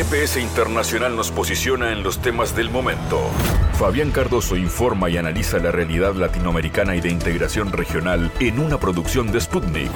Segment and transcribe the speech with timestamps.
[0.00, 3.20] GPS Internacional nos posiciona en los temas del momento.
[3.78, 9.30] Fabián Cardoso informa y analiza la realidad latinoamericana y de integración regional en una producción
[9.30, 9.90] de Sputnik.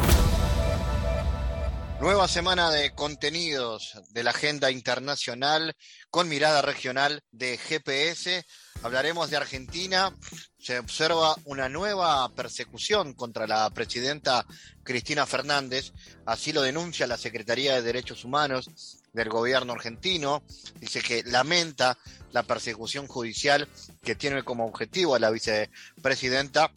[2.02, 5.74] Nueva semana de contenidos de la agenda internacional
[6.10, 8.44] con mirada regional de GPS.
[8.82, 10.14] Hablaremos de Argentina.
[10.58, 14.44] Se observa una nueva persecución contra la presidenta
[14.82, 15.94] Cristina Fernández.
[16.26, 20.42] Así lo denuncia la Secretaría de Derechos Humanos del gobierno argentino.
[20.74, 21.96] Dice que lamenta
[22.32, 23.66] la persecución judicial
[24.02, 26.70] que tiene como objetivo a la vicepresidenta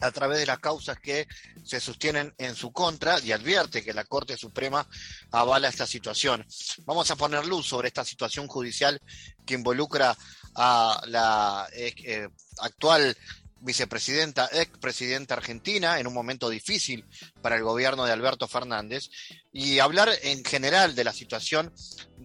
[0.00, 1.28] a través de las causas que
[1.62, 4.88] se sostienen en su contra y advierte que la Corte Suprema
[5.30, 6.46] avala esta situación.
[6.84, 8.98] Vamos a poner luz sobre esta situación judicial
[9.44, 10.16] que involucra
[10.54, 12.28] a la eh,
[12.60, 13.16] actual
[13.60, 17.04] vicepresidenta, expresidenta argentina, en un momento difícil
[17.42, 19.10] para el gobierno de Alberto Fernández,
[19.52, 21.72] y hablar en general de la situación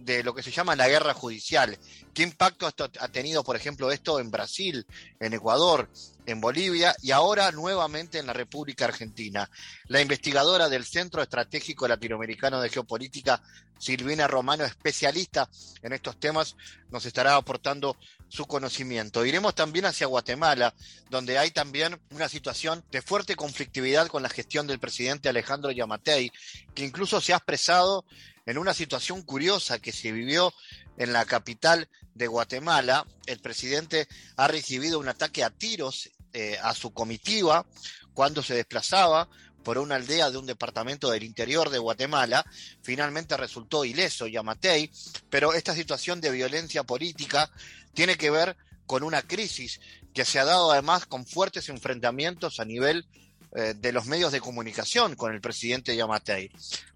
[0.06, 1.76] de lo que se llama la guerra judicial.
[2.14, 4.86] ¿Qué impacto ha tenido, por ejemplo, esto en Brasil,
[5.18, 5.90] en Ecuador,
[6.26, 9.48] en Bolivia y ahora nuevamente en la República Argentina.
[9.86, 13.42] La investigadora del Centro Estratégico Latinoamericano de Geopolítica,
[13.78, 15.48] Silvina Romano, especialista
[15.82, 16.56] en estos temas,
[16.90, 17.96] nos estará aportando
[18.28, 19.24] su conocimiento.
[19.24, 20.74] Iremos también hacia Guatemala,
[21.10, 26.32] donde hay también una situación de fuerte conflictividad con la gestión del presidente Alejandro Yamatei,
[26.74, 28.04] que incluso se ha expresado
[28.46, 30.54] en una situación curiosa que se vivió
[30.96, 33.06] en la capital de Guatemala.
[33.26, 37.66] El presidente ha recibido un ataque a tiros eh, a su comitiva
[38.14, 39.28] cuando se desplazaba
[39.62, 42.46] por una aldea de un departamento del interior de Guatemala.
[42.82, 44.90] Finalmente resultó ileso Yamatei,
[45.28, 47.50] pero esta situación de violencia política
[47.92, 49.80] tiene que ver con una crisis
[50.14, 53.06] que se ha dado además con fuertes enfrentamientos a nivel
[53.58, 56.50] eh, de los medios de comunicación con el presidente Yamatei.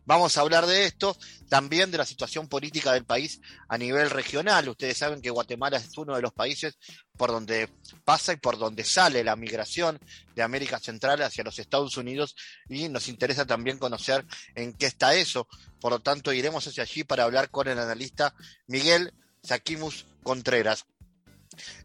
[0.05, 1.17] Vamos a hablar de esto,
[1.49, 4.69] también de la situación política del país a nivel regional.
[4.69, 6.77] Ustedes saben que Guatemala es uno de los países
[7.17, 7.71] por donde
[8.05, 9.99] pasa y por donde sale la migración
[10.35, 12.37] de América Central hacia los Estados Unidos
[12.69, 15.49] y nos interesa también conocer en qué está eso.
[15.81, 18.35] Por lo tanto, iremos hacia allí para hablar con el analista
[18.67, 20.85] Miguel Saquimus Contreras.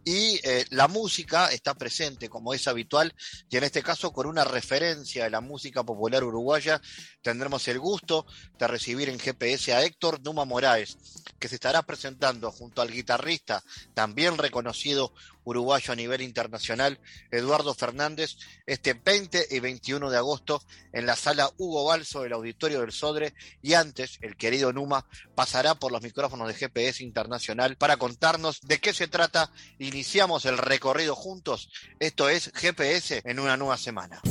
[0.03, 3.13] Y eh, la música está presente, como es habitual,
[3.49, 6.79] y en este caso con una referencia a la música popular uruguaya,
[7.21, 8.25] tendremos el gusto
[8.59, 10.97] de recibir en GPS a Héctor Numa Moraes,
[11.39, 15.13] que se estará presentando junto al guitarrista, también reconocido
[15.45, 16.99] uruguayo a nivel internacional,
[17.31, 18.35] Eduardo Fernández,
[18.65, 20.61] este 20 y 21 de agosto
[20.91, 25.75] en la sala Hugo Balso del Auditorio del Sodre y antes el querido Numa pasará
[25.75, 29.51] por los micrófonos de GPS Internacional para contarnos de qué se trata.
[29.79, 31.69] Iniciamos el recorrido juntos.
[31.99, 34.21] Esto es GPS en una nueva semana.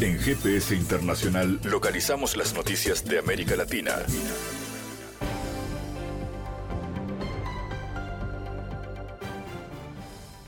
[0.00, 3.96] En GPS Internacional localizamos las noticias de América Latina.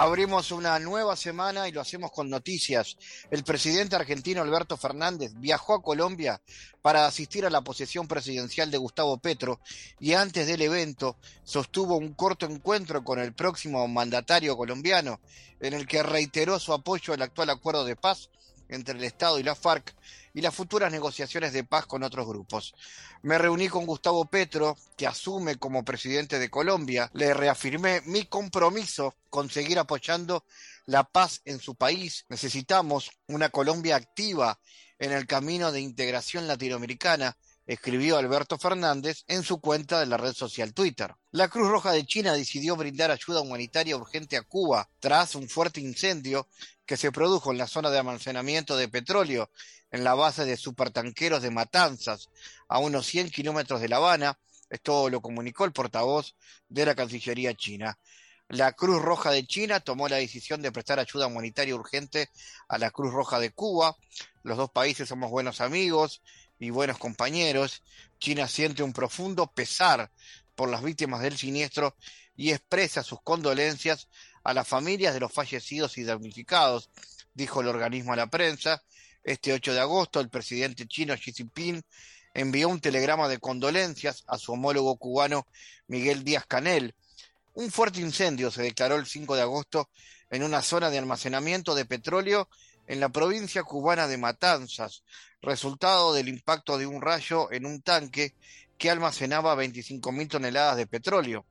[0.02, 2.96] Abrimos una nueva semana y lo hacemos con noticias.
[3.30, 6.40] El presidente argentino Alberto Fernández viajó a Colombia
[6.80, 9.60] para asistir a la posesión presidencial de Gustavo Petro
[9.98, 15.20] y antes del evento sostuvo un corto encuentro con el próximo mandatario colombiano
[15.60, 18.30] en el que reiteró su apoyo al actual acuerdo de paz
[18.70, 19.94] entre el Estado y la FARC
[20.34, 22.74] y las futuras negociaciones de paz con otros grupos.
[23.22, 27.10] Me reuní con Gustavo Petro, que asume como presidente de Colombia.
[27.14, 30.44] Le reafirmé mi compromiso con seguir apoyando
[30.86, 32.26] la paz en su país.
[32.28, 34.58] Necesitamos una Colombia activa
[34.98, 37.36] en el camino de integración latinoamericana
[37.72, 41.14] escribió Alberto Fernández en su cuenta de la red social Twitter.
[41.30, 45.80] La Cruz Roja de China decidió brindar ayuda humanitaria urgente a Cuba tras un fuerte
[45.80, 46.48] incendio
[46.84, 49.50] que se produjo en la zona de almacenamiento de petróleo
[49.92, 52.28] en la base de supertanqueros de Matanzas,
[52.66, 54.36] a unos 100 kilómetros de La Habana.
[54.68, 56.34] Esto lo comunicó el portavoz
[56.68, 57.96] de la Cancillería china.
[58.48, 62.30] La Cruz Roja de China tomó la decisión de prestar ayuda humanitaria urgente
[62.66, 63.96] a la Cruz Roja de Cuba.
[64.42, 66.20] Los dos países somos buenos amigos
[66.60, 67.82] y buenos compañeros.
[68.20, 70.12] China siente un profundo pesar
[70.54, 71.96] por las víctimas del siniestro
[72.36, 74.08] y expresa sus condolencias
[74.44, 76.90] a las familias de los fallecidos y damnificados,
[77.34, 78.82] dijo el organismo a la prensa.
[79.24, 81.82] Este 8 de agosto, el presidente chino Xi Jinping
[82.34, 85.46] envió un telegrama de condolencias a su homólogo cubano
[85.88, 86.94] Miguel Díaz Canel.
[87.54, 89.90] Un fuerte incendio se declaró el 5 de agosto
[90.30, 92.48] en una zona de almacenamiento de petróleo
[92.90, 95.04] en la provincia cubana de Matanzas,
[95.40, 98.34] resultado del impacto de un rayo en un tanque
[98.76, 101.46] que almacenaba 25.000 toneladas de petróleo.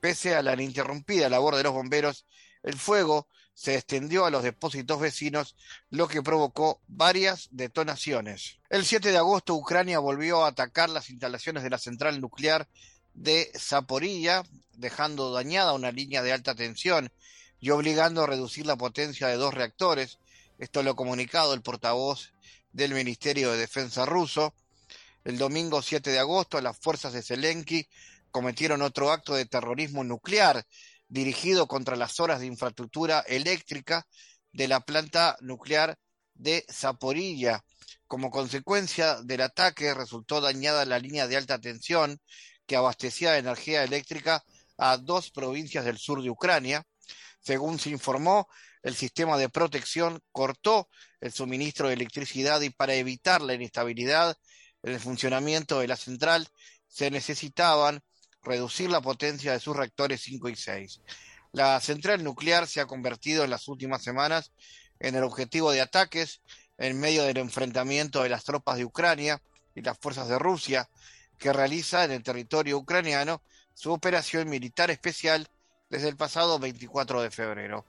[0.00, 2.24] Pese a la ininterrumpida labor de los bomberos,
[2.62, 5.56] el fuego se extendió a los depósitos vecinos,
[5.90, 8.58] lo que provocó varias detonaciones.
[8.70, 12.66] El 7 de agosto, Ucrania volvió a atacar las instalaciones de la central nuclear
[13.12, 14.42] de Zaporilla,
[14.72, 17.12] dejando dañada una línea de alta tensión
[17.60, 20.18] y obligando a reducir la potencia de dos reactores.
[20.62, 22.32] Esto lo ha comunicado el portavoz
[22.70, 24.54] del Ministerio de Defensa ruso.
[25.24, 27.88] El domingo 7 de agosto, las fuerzas de Zelensky
[28.30, 30.64] cometieron otro acto de terrorismo nuclear
[31.08, 34.06] dirigido contra las horas de infraestructura eléctrica
[34.52, 35.98] de la planta nuclear
[36.34, 37.64] de Zaporilla.
[38.06, 42.20] Como consecuencia del ataque resultó dañada la línea de alta tensión
[42.66, 44.44] que abastecía energía eléctrica
[44.78, 46.86] a dos provincias del sur de Ucrania.
[47.42, 48.48] Según se informó,
[48.82, 50.88] el sistema de protección cortó
[51.20, 54.36] el suministro de electricidad y para evitar la inestabilidad
[54.82, 56.48] en el funcionamiento de la central
[56.88, 58.02] se necesitaban
[58.42, 61.00] reducir la potencia de sus reactores 5 y 6.
[61.52, 64.52] La central nuclear se ha convertido en las últimas semanas
[65.00, 66.42] en el objetivo de ataques
[66.78, 69.42] en medio del enfrentamiento de las tropas de Ucrania
[69.74, 70.88] y las fuerzas de Rusia,
[71.38, 73.42] que realiza en el territorio ucraniano
[73.74, 75.48] su operación militar especial
[75.92, 77.84] desde el pasado 24 de febrero.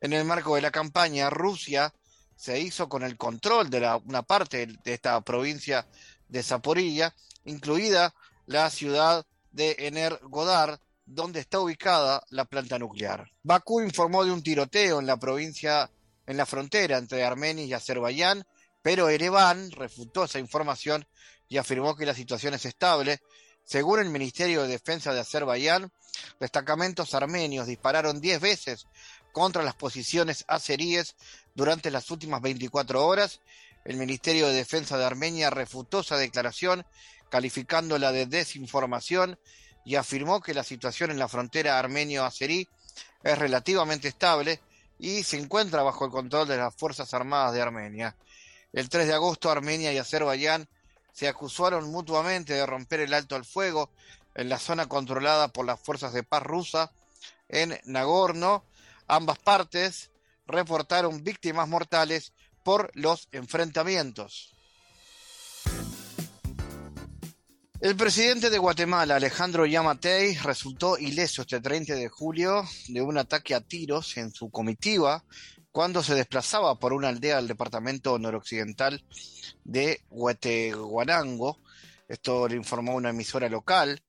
[0.00, 1.92] En el marco de la campaña, Rusia
[2.34, 5.86] se hizo con el control de una parte de esta provincia
[6.26, 7.14] de Zaporilla,
[7.44, 8.14] incluida
[8.46, 13.30] la ciudad de Energodar, donde está ubicada la planta nuclear.
[13.42, 15.90] Bakú informó de un tiroteo en la provincia,
[16.26, 18.46] en la frontera entre Armenia y Azerbaiyán,
[18.80, 21.06] pero Ereván refutó esa información
[21.46, 23.20] y afirmó que la situación es estable.
[23.68, 25.92] Según el Ministerio de Defensa de Azerbaiyán,
[26.40, 28.86] destacamentos armenios dispararon 10 veces
[29.30, 31.16] contra las posiciones azeríes
[31.54, 33.42] durante las últimas 24 horas.
[33.84, 36.86] El Ministerio de Defensa de Armenia refutó esa declaración,
[37.28, 39.38] calificándola de desinformación
[39.84, 42.66] y afirmó que la situación en la frontera armenio-azerí
[43.22, 44.62] es relativamente estable
[44.98, 48.16] y se encuentra bajo el control de las Fuerzas Armadas de Armenia.
[48.72, 50.66] El 3 de agosto, Armenia y Azerbaiyán
[51.12, 53.90] se acusaron mutuamente de romper el alto al fuego
[54.34, 56.92] en la zona controlada por las fuerzas de paz rusa
[57.48, 58.64] en Nagorno.
[59.06, 60.10] Ambas partes
[60.46, 62.32] reportaron víctimas mortales
[62.62, 64.54] por los enfrentamientos.
[67.80, 73.54] El presidente de Guatemala, Alejandro Yamatei, resultó ileso este 30 de julio de un ataque
[73.54, 75.22] a tiros en su comitiva
[75.78, 79.00] cuando se desplazaba por una aldea del departamento noroccidental
[79.62, 81.60] de Hueteguarango.
[82.08, 84.02] Esto lo informó una emisora local.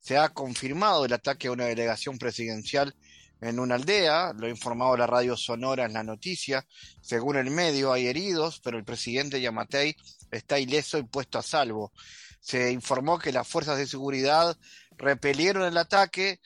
[0.00, 2.96] Se ha confirmado el ataque a una delegación presidencial
[3.42, 6.66] en una aldea, lo ha informado la radio Sonora en la noticia.
[7.02, 9.94] Según el medio, hay heridos, pero el presidente Yamatei
[10.30, 11.92] está ileso y puesto a salvo.
[12.40, 14.56] Se informó que las fuerzas de seguridad
[14.96, 16.40] repelieron el ataque,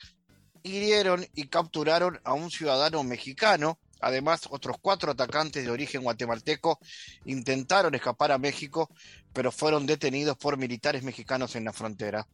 [0.61, 3.79] hirieron y capturaron a un ciudadano mexicano.
[4.01, 6.79] Además, otros cuatro atacantes de origen guatemalteco
[7.25, 8.89] intentaron escapar a México,
[9.33, 12.27] pero fueron detenidos por militares mexicanos en la frontera.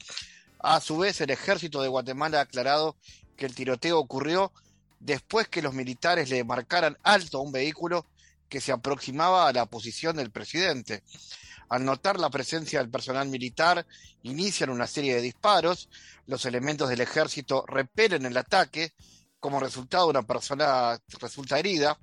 [0.59, 2.95] A su vez, el ejército de Guatemala ha aclarado
[3.35, 4.51] que el tiroteo ocurrió
[4.99, 8.05] después que los militares le marcaran alto a un vehículo
[8.47, 11.03] que se aproximaba a la posición del presidente.
[11.69, 13.85] Al notar la presencia del personal militar,
[14.21, 15.89] inician una serie de disparos,
[16.27, 18.93] los elementos del ejército repelen el ataque,
[19.43, 21.99] como resultado una persona resulta herida,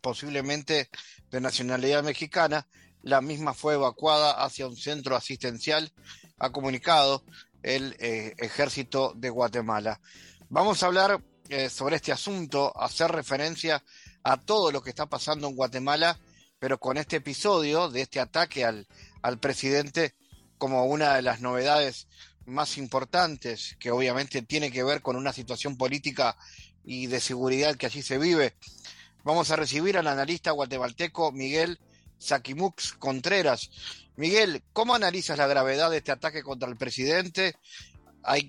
[0.00, 0.90] posiblemente
[1.30, 2.66] de nacionalidad mexicana,
[3.02, 5.92] la misma fue evacuada hacia un centro asistencial,
[6.38, 7.22] ha comunicado
[7.62, 10.00] el eh, ejército de Guatemala.
[10.48, 13.84] Vamos a hablar eh, sobre este asunto, hacer referencia
[14.24, 16.18] a todo lo que está pasando en Guatemala,
[16.58, 18.88] pero con este episodio de este ataque al,
[19.22, 20.16] al presidente
[20.58, 22.08] como una de las novedades
[22.46, 26.36] más importantes, que obviamente tiene que ver con una situación política
[26.84, 28.54] y de seguridad que allí se vive.
[29.24, 31.78] Vamos a recibir al analista guatemalteco Miguel
[32.18, 33.70] Saquimux Contreras.
[34.16, 37.56] Miguel, ¿cómo analizas la gravedad de este ataque contra el presidente
[38.26, 38.48] hay,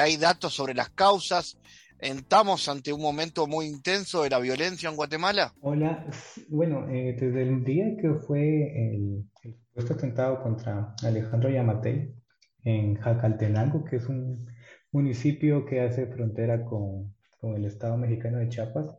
[0.00, 1.58] hay datos sobre las causas,
[1.98, 5.52] ¿estamos ante un momento muy intenso de la violencia en Guatemala?
[5.62, 6.06] Hola,
[6.48, 12.14] bueno, eh, desde el día que fue el, supuesto atentado contra Alejandro Yamatei
[12.64, 14.46] en Jacaltenango, que es un
[14.90, 18.98] municipio que hace frontera con, con el Estado mexicano de Chiapas,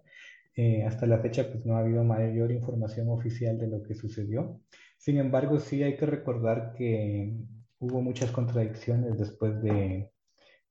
[0.56, 4.62] eh, hasta la fecha pues no ha habido mayor información oficial de lo que sucedió.
[4.98, 7.34] Sin embargo, sí hay que recordar que
[7.80, 10.12] hubo muchas contradicciones después de,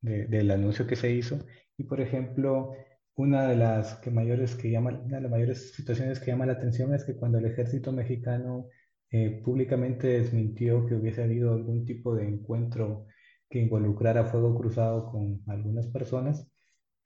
[0.00, 1.38] del anuncio que se hizo.
[1.76, 2.72] Y por ejemplo,
[3.16, 6.54] una de las que mayores que llama, una de las mayores situaciones que llama la
[6.54, 8.68] atención es que cuando el ejército mexicano
[9.16, 13.06] eh, públicamente desmintió que hubiese habido algún tipo de encuentro
[13.48, 16.50] que involucrara fuego cruzado con algunas personas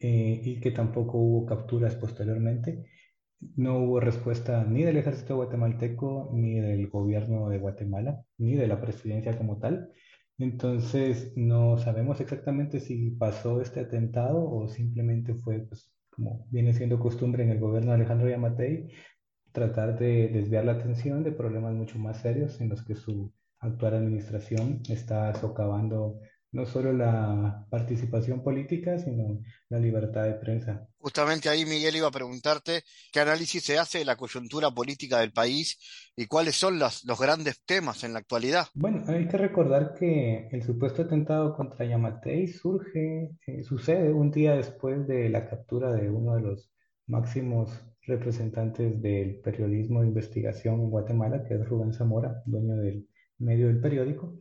[0.00, 2.86] eh, y que tampoco hubo capturas posteriormente,
[3.56, 8.80] no hubo respuesta ni del ejército guatemalteco, ni del gobierno de Guatemala, ni de la
[8.80, 9.92] presidencia como tal.
[10.38, 16.98] Entonces, no sabemos exactamente si pasó este atentado o simplemente fue, pues, como viene siendo
[16.98, 18.88] costumbre en el gobierno de Alejandro Yamatei,
[19.52, 23.94] tratar de desviar la atención de problemas mucho más serios en los que su actual
[23.94, 30.86] administración está socavando no solo la participación política, sino la libertad de prensa.
[30.98, 35.32] Justamente ahí, Miguel, iba a preguntarte qué análisis se hace de la coyuntura política del
[35.32, 35.78] país
[36.16, 38.66] y cuáles son los, los grandes temas en la actualidad.
[38.74, 44.56] Bueno, hay que recordar que el supuesto atentado contra Yamatei surge, eh, sucede un día
[44.56, 46.70] después de la captura de uno de los
[47.06, 47.70] máximos
[48.08, 53.06] representantes del periodismo de investigación en Guatemala, que es Rubén Zamora, dueño del
[53.38, 54.34] medio del periódico,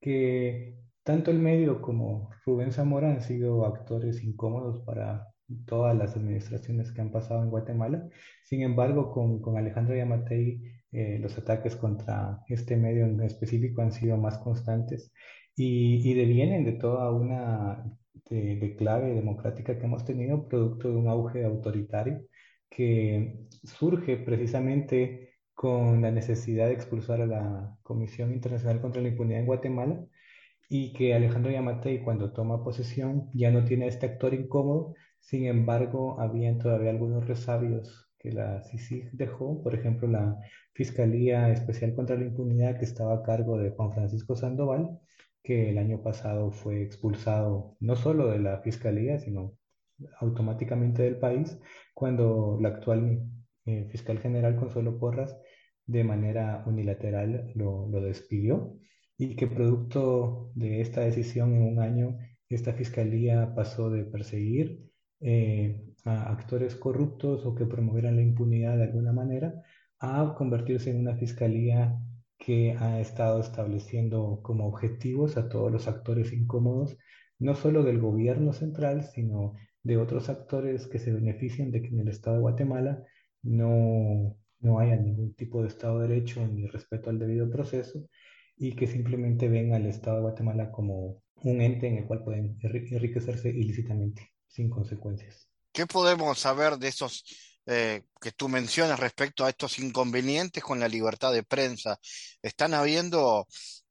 [0.00, 5.28] que tanto el medio como Rubén Zamora han sido actores incómodos para
[5.66, 8.08] todas las administraciones que han pasado en Guatemala.
[8.44, 10.62] Sin embargo, con, Alejandro Yamatei,
[10.92, 15.12] eh, los ataques contra este medio en específico han sido más constantes
[15.56, 17.84] y, y devienen de toda una
[18.28, 22.22] de clave democrática que hemos tenido, producto de un auge autoritario
[22.70, 29.40] que surge precisamente con la necesidad de expulsar a la Comisión Internacional contra la Impunidad
[29.40, 30.06] en Guatemala
[30.70, 36.20] y que Alejandro Yamatei cuando toma posesión ya no tiene este actor incómodo, sin embargo
[36.20, 40.38] habían todavía algunos resabios que la CICIG dejó, por ejemplo la
[40.72, 44.98] Fiscalía Especial contra la Impunidad que estaba a cargo de Juan Francisco Sandoval,
[45.42, 49.56] que el año pasado fue expulsado no solo de la Fiscalía, sino
[50.20, 51.58] automáticamente del país,
[51.94, 53.22] cuando la actual
[53.66, 55.36] eh, fiscal general Consuelo Porras
[55.86, 58.76] de manera unilateral lo, despidió
[59.18, 64.80] y que producto de esta decisión en un año, esta fiscalía pasó de perseguir
[65.20, 69.62] eh, a actores corruptos o que promovieran la impunidad de alguna manera
[69.98, 71.98] a convertirse en una fiscalía
[72.38, 76.96] que ha estado estableciendo como objetivos a todos los actores incómodos,
[77.38, 82.00] no solo del gobierno central, sino de otros actores que se benefician de que en
[82.00, 83.02] el Estado de Guatemala
[83.42, 88.06] no, no haya ningún tipo de Estado de Derecho ni respeto al debido proceso
[88.56, 92.58] y que simplemente ven al Estado de Guatemala como un ente en el cual pueden
[92.60, 95.48] enriquecerse ilícitamente, sin consecuencias.
[95.72, 97.24] ¿Qué podemos saber de esos
[97.66, 101.98] eh, que tú mencionas respecto a estos inconvenientes con la libertad de prensa?
[102.42, 103.46] ¿Están habiendo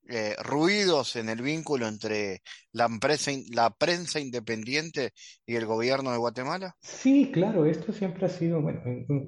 [0.10, 5.12] eh, ruidos en el vínculo entre la, empresa, la prensa independiente
[5.46, 6.76] y el gobierno de Guatemala?
[6.82, 8.82] Sí, claro, esto siempre ha sido, bueno,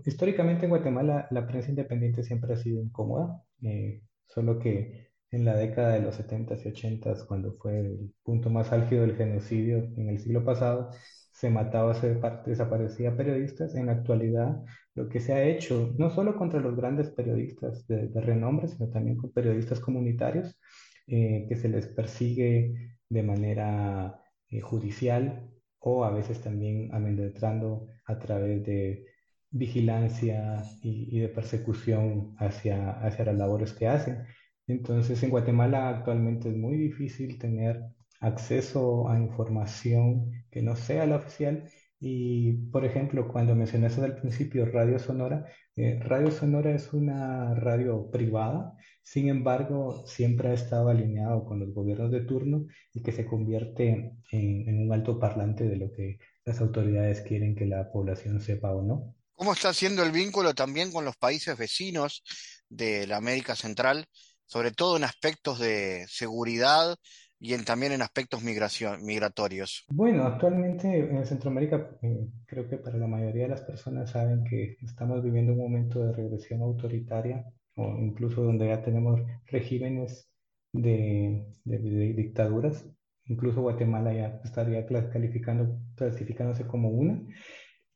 [0.06, 5.56] históricamente en Guatemala la prensa independiente siempre ha sido incómoda, eh, solo que en la
[5.56, 10.10] década de los 70s y 80s, cuando fue el punto más álgido del genocidio en
[10.10, 10.90] el siglo pasado,
[11.32, 13.76] se mataba, se desaparecía periodistas.
[13.76, 14.64] En la actualidad,
[14.96, 19.18] lo que se ha hecho, no solo contra los grandes periodistas de, renombre, sino también
[19.18, 20.60] con periodistas comunitarios,
[21.08, 28.20] eh, que se les persigue de manera eh, judicial o a veces también amedrentando a
[28.20, 29.06] través de
[29.50, 34.26] vigilancia y, y de persecución hacia, hacia las labores que hacen.
[34.68, 37.84] Entonces, en Guatemala actualmente es muy difícil tener
[38.22, 41.70] acceso a información que no sea la oficial.
[42.04, 48.10] Y, por ejemplo, cuando mencionaste al principio Radio Sonora, eh, Radio Sonora es una radio
[48.12, 53.26] privada, sin embargo, siempre ha estado alineado con los gobiernos de turno y que se
[53.26, 58.42] convierte en, en un alto parlante de lo que las autoridades quieren que la población
[58.42, 59.16] sepa o no.
[59.34, 62.24] ¿Cómo está haciendo el vínculo también con los países vecinos
[62.68, 64.08] de la América Central?
[64.52, 66.98] sobre todo en aspectos de seguridad
[67.42, 69.92] y en, también en aspectos migración, migratorios?
[69.94, 74.78] Bueno, actualmente en Centroamérica eh, creo que para la mayoría de las personas saben que
[74.82, 77.46] estamos viviendo un momento de regresión autoritaria
[77.76, 80.30] o incluso donde ya tenemos regímenes
[80.72, 82.86] de, de, de dictaduras.
[83.26, 87.22] Incluso Guatemala ya estaría calificando, clasificándose como una.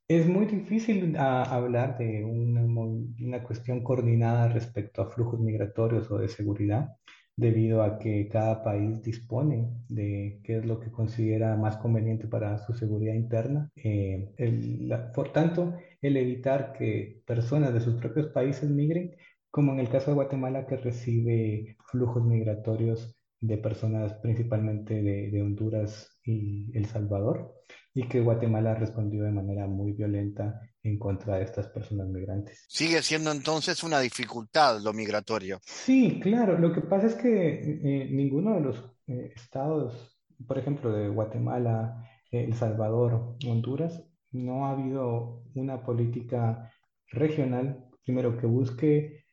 [0.08, 6.18] Es muy difícil a- hablar de una, una cuestión coordinada respecto a flujos migratorios o
[6.20, 6.90] de seguridad,
[7.38, 12.58] debido a que cada país dispone de qué es lo que considera más conveniente para
[12.60, 13.70] su seguridad interna.
[13.76, 14.34] Eh,
[15.14, 19.16] por tanto, el evitar que personas de sus propios países migren,
[19.52, 25.42] como en el caso de Guatemala, que recibe flujos migratorios de personas principalmente de, de
[25.42, 27.54] Honduras y El Salvador
[27.94, 32.66] y que Guatemala respondió de manera muy violenta en contra de estas personas migrantes.
[32.68, 35.60] Sigue siendo entonces una dificultad lo migratorio.
[35.66, 36.58] Sí, claro.
[36.58, 38.78] Lo que pasa es que eh, ninguno de los
[39.08, 46.72] eh, estados, por ejemplo, de Guatemala, eh, El Salvador, Honduras, no ha habido una política
[47.12, 49.26] regional, primero, que busque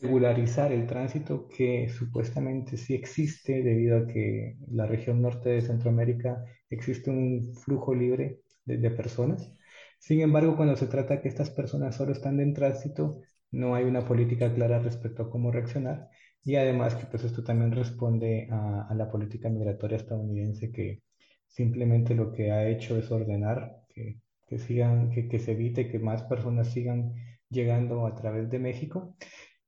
[0.00, 6.44] regularizar el tránsito que supuestamente sí existe debido a que la región norte de Centroamérica
[6.70, 9.52] existe un flujo libre de, personas.
[9.98, 14.06] Sin embargo, cuando se trata que estas personas solo están en tránsito, no hay una
[14.06, 16.08] política clara respecto a cómo reaccionar
[16.44, 21.02] y además que pues esto también responde a, la política migratoria estadounidense que
[21.46, 25.98] simplemente lo que ha hecho es ordenar que, que sigan, que, que se evite que
[25.98, 27.14] más personas sigan
[27.50, 29.16] llegando a través de México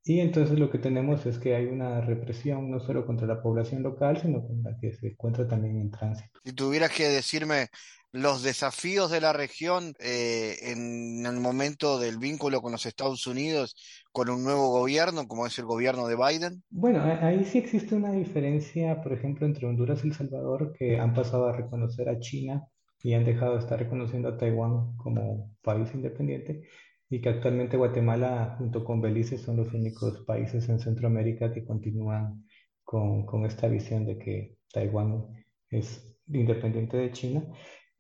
[0.02, 3.82] y entonces lo que tenemos es que hay una represión no solo contra la población
[3.82, 6.40] local, sino con la que se encuentra también en tránsito.
[6.42, 7.68] Si tuvieras que decirme
[8.12, 13.76] los desafíos de la región eh, en el momento del vínculo con los Estados Unidos,
[14.12, 16.62] con un nuevo gobierno, como es el gobierno de Biden?
[16.70, 21.14] Bueno, ahí sí existe una diferencia, por ejemplo, entre Honduras y El Salvador, que han
[21.14, 22.66] pasado a reconocer a China
[23.02, 26.68] y han dejado de estar reconociendo a Taiwán como país independiente
[27.08, 32.44] y que actualmente Guatemala junto con Belice son los únicos países en Centroamérica que continúan
[32.84, 35.26] con, con esta visión de que Taiwán
[35.70, 37.44] es independiente de China.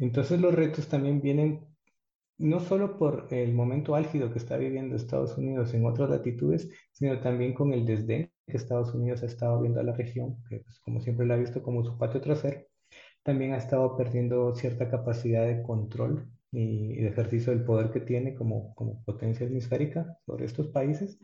[0.00, 1.60] Entonces los retos también vienen
[2.38, 7.20] no solo por el momento álgido que está viviendo Estados Unidos en otras latitudes, sino
[7.20, 10.80] también con el desdén que Estados Unidos ha estado viendo a la región, que pues,
[10.80, 12.62] como siempre la ha visto como su patio trasero,
[13.22, 18.34] también ha estado perdiendo cierta capacidad de control y el ejercicio del poder que tiene
[18.34, 21.18] como, como potencia hemisférica sobre estos países,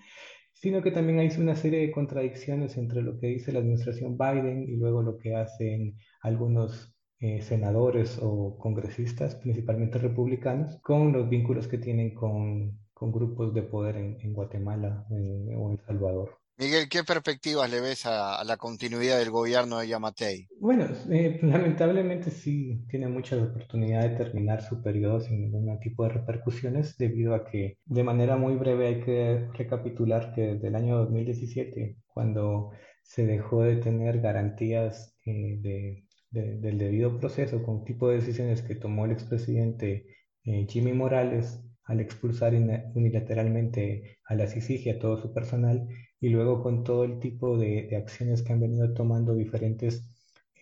[0.53, 4.65] sino que también hay una serie de contradicciones entre lo que dice la administración Biden
[4.65, 11.69] y luego lo que hacen algunos eh, senadores o congresistas, principalmente republicanos, con los vínculos
[11.69, 16.39] que tienen con, con grupos de poder en, en Guatemala o en El Salvador.
[16.59, 20.49] Miguel, ¿qué perspectivas le ves a, la continuidad del gobierno de Yamatei?
[20.59, 26.11] Bueno, eh, lamentablemente sí tiene muchas oportunidades de terminar su periodo sin ningún tipo de
[26.15, 30.97] repercusiones, debido a que de manera muy breve hay que recapitular que desde el año
[30.97, 32.71] 2017, cuando
[33.03, 39.05] se dejó de tener garantías eh, del debido proceso con tipo de decisiones que tomó
[39.07, 40.07] el expresidente
[40.45, 42.55] eh, Jimmy Morales al expulsar
[42.95, 45.87] unilateralmente a la CICIG y a todo su personal,
[46.21, 50.11] y luego con todo el tipo de, acciones que han venido tomando diferentes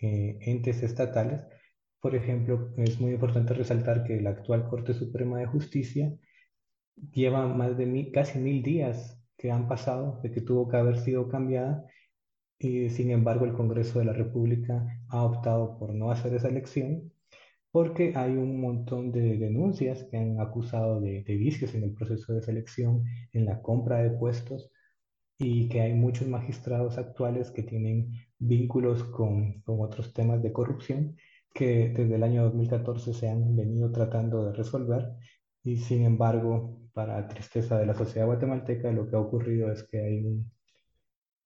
[0.00, 1.42] eh, entes estatales.
[2.00, 6.14] Por ejemplo, es muy importante resaltar que la actual Corte Suprema de Justicia
[7.12, 11.28] lleva más de casi mil días que han pasado de que tuvo que haber sido
[11.28, 11.86] cambiada
[12.64, 17.12] y sin embargo el Congreso de la República ha optado por no hacer esa elección
[17.70, 22.32] porque hay un montón de denuncias que han acusado de, de vicios en el proceso
[22.32, 24.70] de selección, en la compra de puestos
[25.38, 31.16] y que hay muchos magistrados actuales que tienen vínculos con, con, otros temas de corrupción
[31.52, 35.12] que desde el año 2014 se han venido tratando de resolver.
[35.64, 40.00] Y sin embargo, para tristeza de la sociedad guatemalteca, lo que ha ocurrido es que
[40.00, 40.44] hay una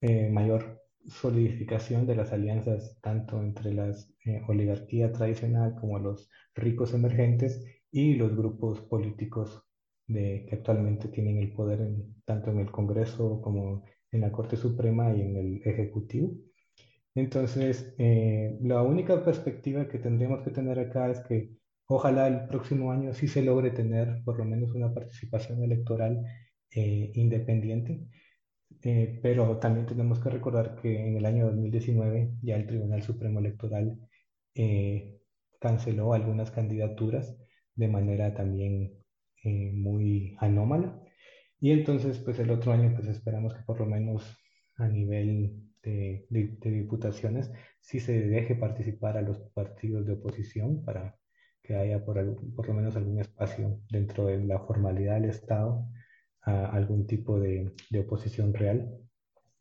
[0.01, 0.78] eh, mayor
[1.09, 3.89] solidificación de las alianzas tanto entre la
[4.25, 9.65] eh, oligarquía tradicional como los ricos emergentes y los grupos políticos
[10.09, 11.87] que actualmente tienen el poder
[12.25, 16.33] tanto en el Congreso como en la Corte Suprema y en el Ejecutivo.
[17.15, 21.51] Entonces, eh, la única perspectiva que tendríamos que tener acá es que
[21.87, 26.25] ojalá el próximo año sí se logre tener por lo menos una participación electoral
[26.71, 28.07] eh, independiente,
[28.91, 33.41] eh, pero también tenemos que recordar que en el año 2019 ya el Tribunal Supremo
[33.41, 33.99] Electoral
[35.61, 37.37] canceló algunas candidaturas
[37.75, 38.93] de manera también
[39.45, 41.01] eh, muy anómala.
[41.61, 44.25] Y entonces, pues el otro año, pues esperamos que por lo menos
[44.77, 51.17] a nivel de, de, diputaciones sí se deje participar a los partidos de oposición para
[51.63, 52.17] que haya por,
[52.55, 55.87] por lo menos algún espacio dentro de la formalidad del Estado
[56.49, 58.89] a algún tipo de, de oposición real,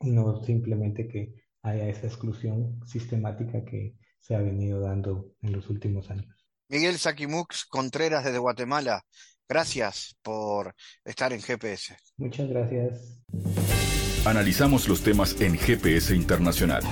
[0.01, 6.09] no simplemente que haya esa exclusión sistemática que se ha venido dando en los últimos
[6.09, 6.33] años.
[6.69, 9.03] Miguel Saquimux Contreras desde Guatemala.
[9.47, 11.95] Gracias por estar en GPS.
[12.17, 13.21] Muchas gracias.
[14.25, 16.83] Analizamos los temas en GPS Internacional.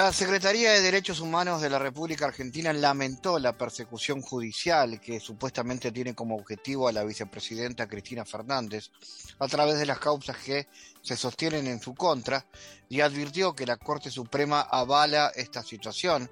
[0.00, 5.92] La Secretaría de Derechos Humanos de la República Argentina lamentó la persecución judicial que supuestamente
[5.92, 8.90] tiene como objetivo a la vicepresidenta Cristina Fernández
[9.38, 10.68] a través de las causas que
[11.02, 12.46] se sostienen en su contra
[12.88, 16.30] y advirtió que la Corte Suprema avala esta situación.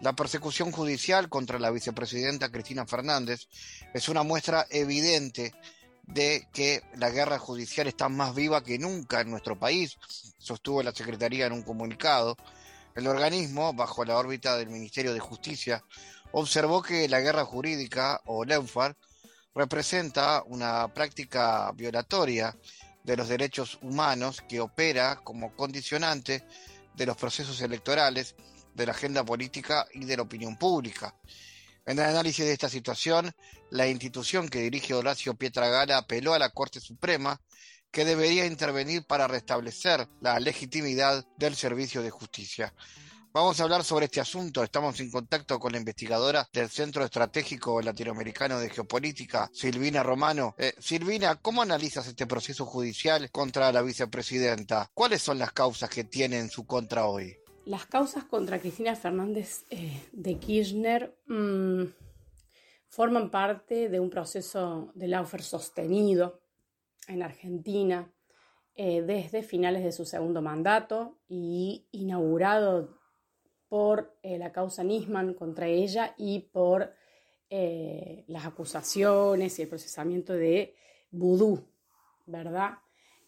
[0.00, 3.46] La persecución judicial contra la vicepresidenta Cristina Fernández
[3.94, 5.54] es una muestra evidente
[6.02, 9.98] de que la guerra judicial está más viva que nunca en nuestro país,
[10.36, 12.36] sostuvo la Secretaría en un comunicado
[12.94, 15.84] El organismo, bajo la órbita del Ministerio de Justicia,
[16.30, 18.96] observó que la guerra jurídica, o Leufar,
[19.52, 22.56] representa una práctica violatoria
[23.02, 26.44] de los derechos humanos que opera como condicionante
[26.94, 28.36] de los procesos electorales,
[28.74, 31.16] de la agenda política y de la opinión pública.
[31.86, 33.34] En el análisis de esta situación,
[33.70, 37.40] la institución que dirige Horacio Pietragala apeló a la Corte Suprema
[37.94, 42.74] que debería intervenir para restablecer la legitimidad del servicio de justicia.
[43.32, 44.64] Vamos a hablar sobre este asunto.
[44.64, 50.56] Estamos en contacto con la investigadora del Centro Estratégico Latinoamericano de Geopolítica, Silvina Romano.
[50.58, 54.90] Eh, Silvina, ¿cómo analizas este proceso judicial contra la vicepresidenta?
[54.92, 57.36] ¿Cuáles son las causas que tiene en su contra hoy?
[57.64, 61.84] Las causas contra Cristina Fernández eh, de Kirchner mm,
[62.88, 66.43] forman parte de un proceso de Laufer sostenido
[67.08, 68.10] en Argentina
[68.76, 72.98] eh, desde finales de su segundo mandato y inaugurado
[73.68, 76.92] por eh, la causa Nisman contra ella y por
[77.50, 80.74] eh, las acusaciones y el procesamiento de
[81.12, 81.64] vudú,
[82.26, 82.78] ¿verdad?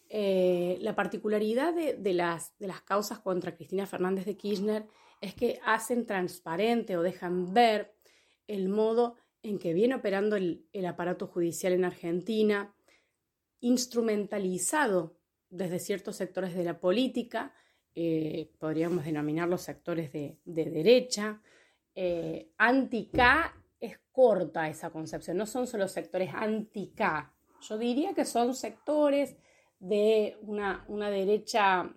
[0.09, 4.87] La particularidad de, las, de las causas contra Cristina Fernández de Kirchner
[5.19, 7.93] es que hacen transparente o dejan ver
[8.47, 12.73] el modo en que viene operando el, el aparato judicial en Argentina,
[13.59, 15.17] instrumentalizado
[15.49, 17.53] desde ciertos sectores de la política,
[17.95, 21.41] eh, podríamos denominar los sectores de, derecha.
[21.95, 28.53] Eh, anti-K es corta esa concepción, no son solo sectores anti-K, yo diría que son
[28.53, 29.35] sectores
[29.79, 31.93] de una, derecha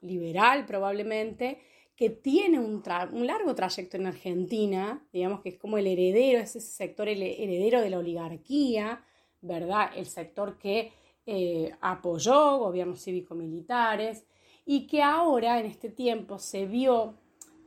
[0.00, 1.60] liberal probablemente,
[1.96, 2.82] que tiene un,
[3.26, 7.80] largo trayecto en Argentina, digamos que es como el heredero, es ese sector el heredero
[7.80, 9.04] de la oligarquía,
[9.40, 9.90] ¿verdad?
[9.94, 10.92] El sector que
[11.26, 14.24] eh, apoyó gobiernos cívico-militares,
[14.70, 17.14] y que ahora en este tiempo se vio,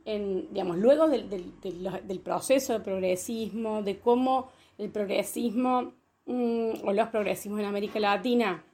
[0.04, 5.94] digamos, luego del, proceso de progresismo, de cómo el progresismo
[6.26, 8.64] mm, o los progresismos en América Latina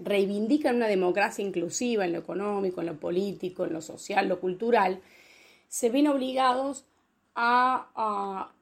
[0.00, 5.00] reivindican una democracia inclusiva en lo económico, en lo político, en lo social, lo cultural,
[5.68, 6.86] se ven obligados
[7.34, 8.52] a,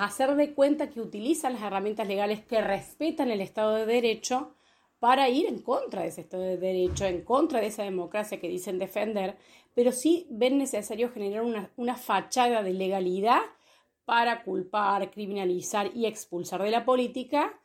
[0.00, 4.54] hacer de cuenta que utilizan las herramientas legales que respetan el Estado de Derecho
[4.98, 8.48] para ir en contra de ese Estado de Derecho, en contra de esa democracia que
[8.48, 9.36] dicen defender,
[9.74, 11.42] pero sí ven necesario generar
[11.76, 13.40] una, fachada de legalidad
[14.04, 17.58] para culpar, criminalizar y expulsar de la política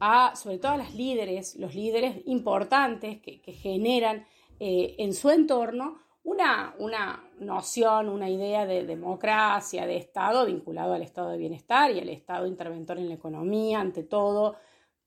[0.00, 4.26] a, sobre todo a los líderes, los líderes importantes que, generan
[4.60, 11.02] eh, en su entorno una, una, noción, una idea de democracia, de Estado vinculado al
[11.02, 14.56] Estado de bienestar y al Estado interventor en la economía, ante todo,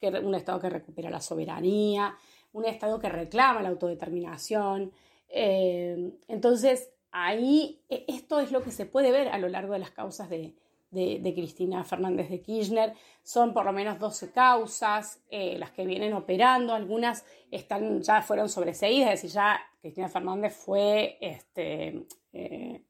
[0.01, 2.15] un Estado que recupera la soberanía,
[2.54, 4.91] un Estado que reclama la autodeterminación.
[5.30, 9.80] Eh, entonces, ahí e, esto es lo que se puede ver a lo largo de
[9.80, 10.56] las causas de,
[10.91, 12.93] Cristina Fernández de Kirchner.
[13.23, 18.47] Son por lo menos 12 causas eh, las que vienen operando, algunas están, ya fueron
[18.47, 22.82] sobreseídas, es decir, ya Cristina Fernández fue, este, eh,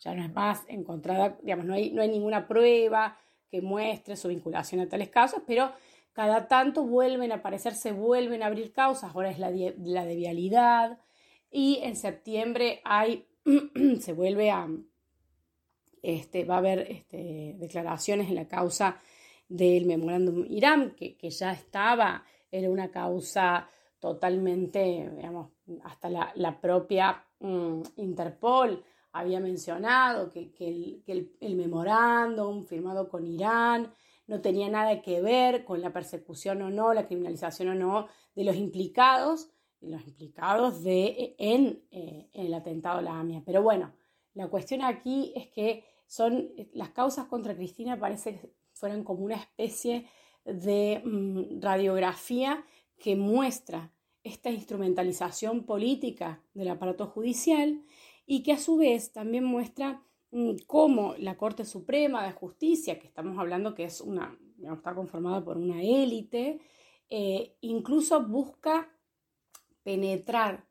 [0.00, 3.16] ya no es más encontrada, digamos, no hay, no hay ninguna prueba,
[3.48, 5.70] que muestre su vinculación a tales causas, pero
[6.12, 10.16] cada tanto vuelven a aparecer, se vuelven a abrir causas, ahora es la la de
[10.16, 10.98] vialidad
[11.52, 13.28] y en septiembre hay,
[14.00, 14.68] se vuelve a,
[16.02, 19.00] este, va a haber este, declaraciones en la causa
[19.48, 25.50] del memorándum Irán, que, que, ya estaba, era una causa totalmente, digamos,
[25.84, 28.82] hasta la, la propia mm, Interpol
[29.12, 30.52] había mencionado que,
[31.06, 33.92] el, memorándum firmado con Irán
[34.26, 38.44] no tenía nada que ver con la persecución o no, la criminalización o no de
[38.44, 43.42] los implicados, los implicados de, en, eh, el atentado a la AMIA.
[43.44, 43.92] Pero bueno,
[44.34, 49.36] la cuestión aquí es que son las causas contra Cristina parece que fueran como una
[49.36, 50.08] especie
[50.44, 52.64] de mm, radiografía
[53.00, 57.82] que muestra esta instrumentalización política del aparato judicial
[58.26, 63.06] y que a su vez también muestra mm, cómo la Corte Suprema de Justicia, que
[63.06, 66.60] estamos hablando que es una, está conformada por una élite,
[67.08, 68.88] eh, incluso busca
[69.82, 70.68] penetrar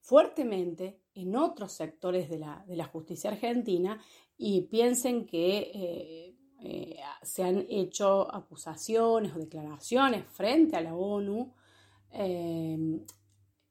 [0.00, 4.00] fuertemente en otros sectores de la, justicia argentina
[4.36, 11.52] y piensen que eh, eh, se han hecho acusaciones o declaraciones frente a la ONU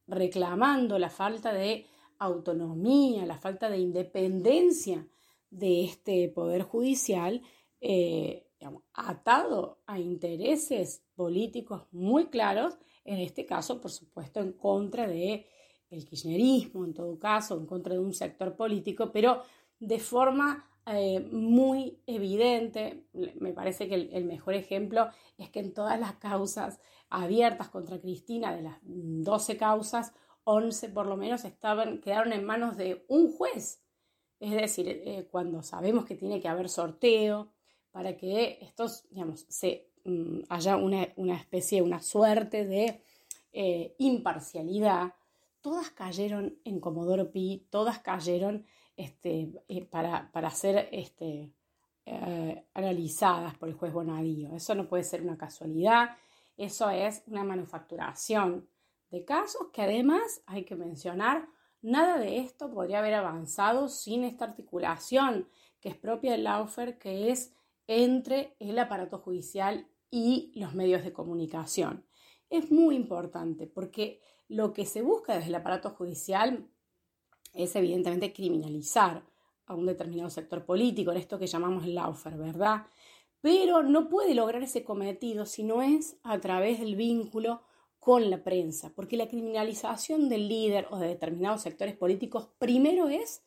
[0.08, 1.86] reclamando la falta de
[2.19, 5.08] autonomía, la falta de independencia
[5.49, 7.41] de este poder judicial,
[7.79, 8.47] eh,
[8.93, 15.45] atado a intereses políticos muy claros, en este caso, por supuesto, en contra de
[15.89, 19.43] kirchnerismo en todo caso, en contra de un sector político, pero
[19.79, 23.06] de forma eh, muy evidente.
[23.39, 28.56] Me parece que el, mejor ejemplo es que en todas las causas abiertas contra Cristina,
[28.56, 33.82] de las 12 causas, 11 por lo menos estaban, quedaron en manos de un juez.
[34.39, 37.54] Es decir, eh, cuando sabemos que tiene que haber sorteo
[37.91, 41.04] para que estos, digamos, se, mm, haya una,
[41.36, 43.02] especie, una suerte de
[43.54, 45.13] eh, imparcialidad,
[45.62, 51.51] todas cayeron en Comodoro Pi, todas cayeron este, eh, para, para, ser este,
[52.06, 54.53] eh, analizadas por el juez Bonadío.
[54.56, 56.17] Eso no puede ser una casualidad,
[56.58, 58.67] eso es una manufacturación
[59.10, 61.47] de casos que además hay que mencionar,
[61.82, 65.47] nada de esto podría haber avanzado sin esta articulación
[65.79, 67.53] que es propia del Laufer, que es
[67.88, 72.06] entre el aparato judicial y los medios de comunicación.
[72.49, 76.69] Es muy importante porque lo que se busca desde el aparato judicial
[77.53, 79.23] es evidentemente criminalizar
[79.65, 82.87] a un determinado sector político, en esto que llamamos el laufer, ¿verdad?
[83.41, 87.61] Pero no puede lograr ese cometido si no es a través del vínculo
[87.99, 93.43] con la prensa, porque la criminalización del líder o de determinados sectores políticos primero es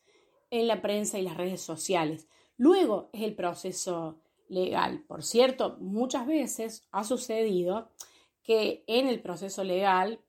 [0.50, 5.04] en la prensa y las redes sociales, luego es el proceso legal.
[5.06, 7.90] Por cierto, muchas veces ha sucedido
[8.42, 10.20] que en el proceso legal,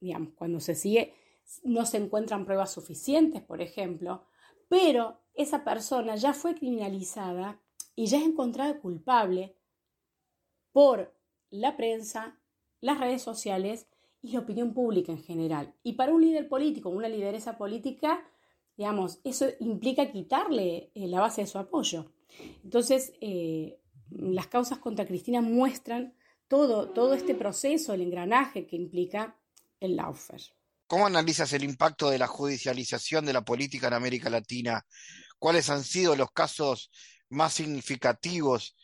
[0.00, 1.14] digamos, cuando se sigue
[1.62, 4.24] no se encuentran pruebas suficientes, por ejemplo,
[4.68, 7.60] pero esa persona ya fue criminalizada
[7.94, 9.56] y ya es encontrada culpable
[10.72, 11.14] por
[11.50, 12.38] la prensa,
[12.80, 13.86] las redes sociales
[14.22, 15.74] y la opinión pública en general.
[15.82, 18.26] Y para un líder político, una lideresa política,
[18.76, 22.12] digamos, eso implica quitarle eh, la base de su apoyo.
[22.64, 23.78] Entonces, eh,
[24.10, 26.14] las causas contra Cristina muestran
[26.48, 29.36] todo, todo este proceso, el engranaje que implica
[29.80, 30.40] el Laufer.
[30.94, 34.86] ¿Cómo analizas el impacto de la judicialización de la política en América Latina?
[35.40, 36.88] ¿Cuáles han sido los casos
[37.30, 38.76] más significativos?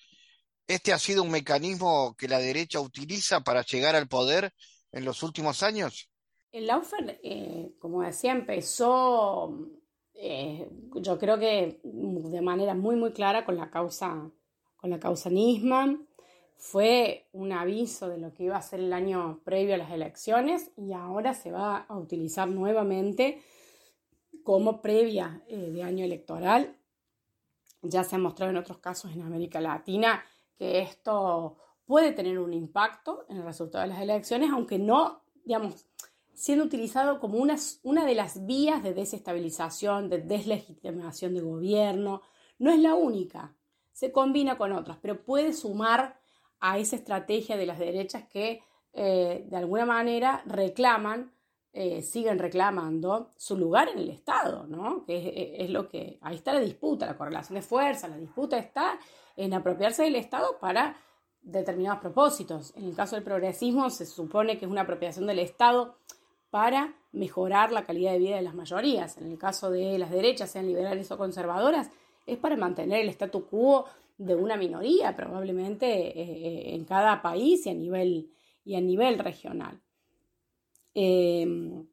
[0.66, 4.52] ¿Este ha sido un mecanismo que la derecha utiliza para llegar al poder
[4.90, 6.10] en los últimos años?
[6.50, 9.70] El Laufer, eh, como decía, empezó,
[10.14, 14.28] eh, yo creo que de manera muy, muy clara con la causa,
[14.74, 16.08] con la causa Nisman
[16.60, 20.70] fue un aviso de lo que iba a ser el año previo a las elecciones
[20.76, 23.42] y ahora se va a utilizar nuevamente
[24.44, 26.76] como previa eh, de año electoral.
[27.80, 30.22] Ya se ha mostrado en otros casos en América Latina
[30.58, 35.86] que esto puede tener un impacto en el resultado de las elecciones, aunque no, digamos,
[36.34, 42.20] siendo utilizado como una, una de las vías de desestabilización, de deslegitimación de gobierno.
[42.58, 43.56] No es la única,
[43.92, 46.19] se combina con otras, pero puede sumar
[46.60, 51.32] a esa estrategia de las derechas que eh, de alguna manera reclaman,
[51.72, 55.04] eh, siguen reclamando su lugar en el Estado, ¿no?
[55.04, 58.98] Que es, lo que, ahí está la disputa, la correlación de fuerza, la disputa está
[59.36, 60.96] en apropiarse del Estado para
[61.42, 62.74] determinados propósitos.
[62.76, 65.96] En el caso del progresismo se supone que es una apropiación del Estado
[66.50, 69.16] para mejorar la calidad de vida de las mayorías.
[69.18, 71.90] En el caso de las derechas, sean liberales o conservadoras,
[72.32, 77.70] es para mantener el statu quo de una minoría probablemente eh, en cada país y
[77.70, 78.30] a nivel,
[78.64, 79.80] y a nivel regional.
[80.94, 81.86] Em,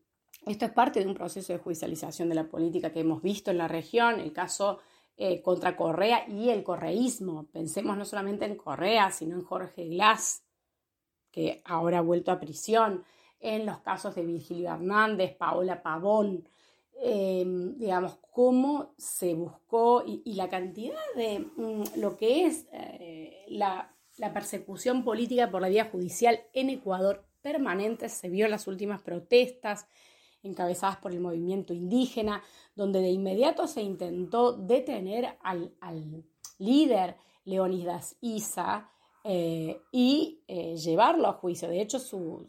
[0.45, 3.58] esto es parte de un proceso de judicialización de la política que hemos visto en
[3.58, 4.80] la región, el caso
[5.15, 7.47] eh, contra Correa y el correísmo.
[7.52, 10.43] Pensemos no solamente en Correa, sino en Jorge Glass,
[11.32, 13.04] que ahora ha vuelto a prisión,
[13.39, 16.47] en los casos de Virgilio Hernández, Paola Pavón,
[16.99, 23.93] Em, digamos, cómo se buscó y, la cantidad de mm, lo que es eh, la,
[24.33, 29.86] persecución política por la vía judicial en Ecuador permanente se vio en las últimas protestas
[30.41, 32.41] encabezadas por el movimiento indígena,
[32.75, 35.71] donde de inmediato se intentó detener al,
[36.57, 38.89] líder Leonidas Isa
[39.23, 41.69] eh, y eh, llevarlo a juicio.
[41.69, 41.99] De hecho,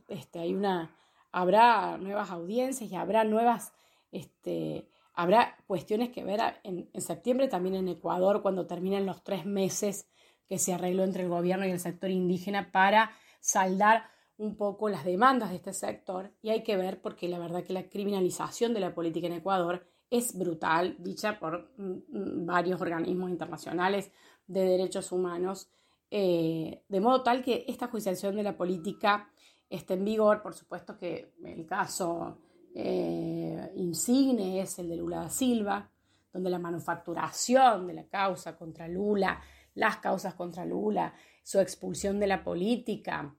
[0.09, 0.97] este, hay una,
[1.33, 3.75] habrá nuevas audiencias y habrá nuevas
[4.11, 10.09] este, habrá cuestiones que ver en, septiembre también en Ecuador cuando terminen los tres meses
[10.47, 14.05] que se arregló entre el gobierno y el sector indígena para saldar
[14.37, 16.33] un poco las demandas de este sector.
[16.41, 19.85] Y hay que ver porque la verdad que la criminalización de la política en Ecuador
[20.09, 24.11] es brutal, dicha por mm, mm, varios organismos internacionales
[24.47, 25.69] de derechos humanos,
[26.11, 29.31] eh, de modo tal que esta judicialización de la política
[29.69, 32.39] esté en vigor, por supuesto que el caso
[32.75, 35.91] eh, insigne es el de Lula da Silva,
[36.33, 39.41] donde la manufacturación de la causa contra Lula,
[39.75, 43.35] las causas contra Lula, su expulsión de la política,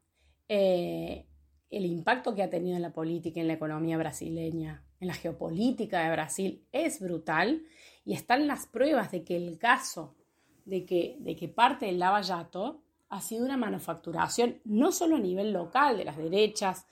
[0.48, 1.26] eh,
[1.70, 6.04] el impacto que ha tenido en la política, en la economía brasileña, en la geopolítica
[6.04, 7.64] de Brasil es brutal.
[8.06, 10.16] Y están las pruebas de que el caso
[10.66, 15.52] de que, de que parte del lavallato ha sido una manufacturación no solo a nivel
[15.52, 16.86] local de las derechas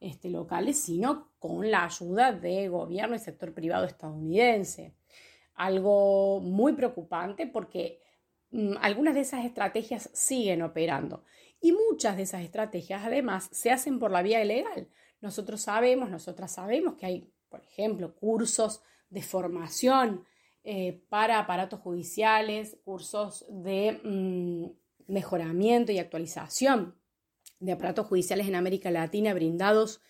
[0.00, 4.94] este, locales, sino con la ayuda de gobierno y sector privado estadounidense.
[5.54, 8.00] Algo muy preocupante porque
[8.50, 11.24] mm, algunas de esas estrategias siguen operando
[11.60, 14.88] y muchas de esas estrategias además se hacen por la vía ilegal.
[15.20, 20.24] Nosotros sabemos, nosotras sabemos que hay, por ejemplo, cursos de formación
[20.62, 26.97] eh, para aparatos judiciales, cursos de mm, mejoramiento y actualización
[27.60, 30.00] de aparatos judiciales en América Latina brindados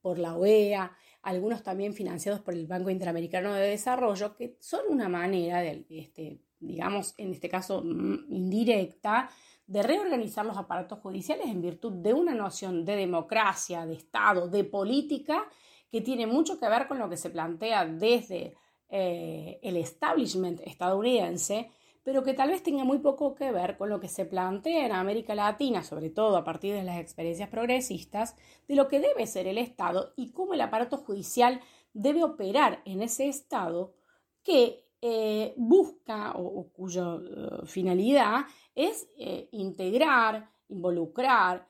[0.00, 5.08] por la OEA, algunos también financiados por el Banco Interamericano de Desarrollo, que son una
[5.08, 9.30] manera, este, digamos, en este caso mm, indirecta,
[9.66, 14.64] de reorganizar los aparatos judiciales en virtud de una noción de democracia, de Estado, de
[14.64, 15.46] política,
[15.90, 18.54] que tiene mucho que ver con lo que se plantea desde
[18.90, 21.70] eh, el establishment estadounidense,
[22.04, 24.92] pero que tal vez tenga muy poco que ver con lo que se plantea en
[24.92, 28.36] América Latina, sobre todo a partir de las experiencias progresistas,
[28.68, 31.60] de lo que debe ser el Estado y cómo el aparato judicial
[31.94, 33.94] debe operar en ese Estado
[34.42, 41.66] que eh, busca o, cuya eh, finalidad es eh, integrar, involucrar,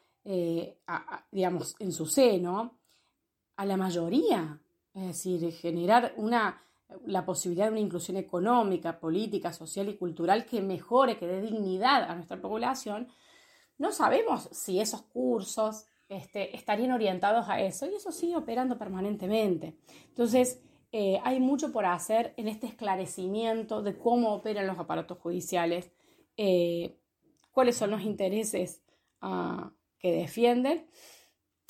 [1.31, 2.79] digamos, en su seno
[3.57, 4.59] a la mayoría,
[4.95, 6.64] es decir, generar una
[7.07, 12.05] la posibilidad de una inclusión económica, política, social y cultural que mejore, que dé dignidad
[12.05, 13.09] a nuestra población,
[13.79, 19.77] no sabemos si esos cursos este, estarían orientados a eso y eso sigue operando permanentemente.
[20.09, 25.91] Entonces, eh, hay mucho por hacer en este esclarecimiento de cómo operan los aparatos judiciales,
[26.37, 26.97] eh,
[27.51, 28.83] cuáles son los intereses
[29.21, 30.87] ah, que defienden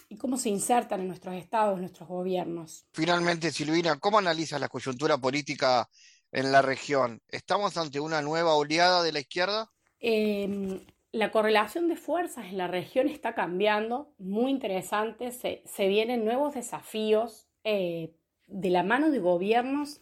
[0.09, 2.87] y cómo se insertan en nuestros estados, nuestros gobiernos.
[2.93, 5.88] Finalmente, Silvina, ¿cómo analizas la coyuntura política
[6.33, 7.21] en la región?
[7.29, 9.71] ¿Estamos ante una nueva oleada de la izquierda?
[10.01, 10.81] Em,
[11.12, 17.49] la correlación de fuerzas en la región está cambiando, muy interesante, se, vienen nuevos desafíos
[17.64, 18.14] eh,
[18.47, 20.01] de la mano de gobiernos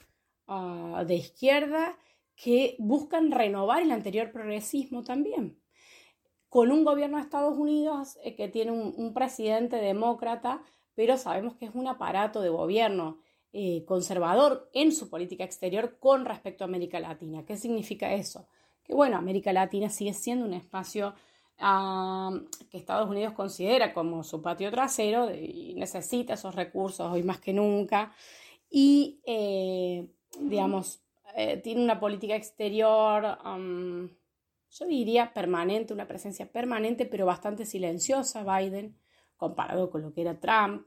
[0.49, 1.97] ah, de izquierda
[2.35, 5.62] que buscan renovar el anterior progresismo también
[6.53, 10.61] con un gobierno de Estados Unidos eh, que tiene un, presidente demócrata,
[10.95, 13.17] pero sabemos que es un aparato de gobierno
[13.55, 17.47] eh, conservador en su política exterior con respecto a América Latina.
[17.47, 18.49] ¿Qué significa eso?
[18.85, 21.15] Que bueno, América Latina sigue siendo un espacio
[21.57, 27.55] que Estados Unidos considera como su patio trasero y necesita esos recursos hoy más que
[27.55, 28.13] nunca.
[28.69, 30.07] Y, eh,
[30.39, 31.01] digamos,
[31.63, 33.39] tiene una política exterior
[34.73, 38.97] yo diría permanente, una presencia permanente, pero bastante silenciosa Biden,
[39.37, 40.87] comparado con lo que era Trump.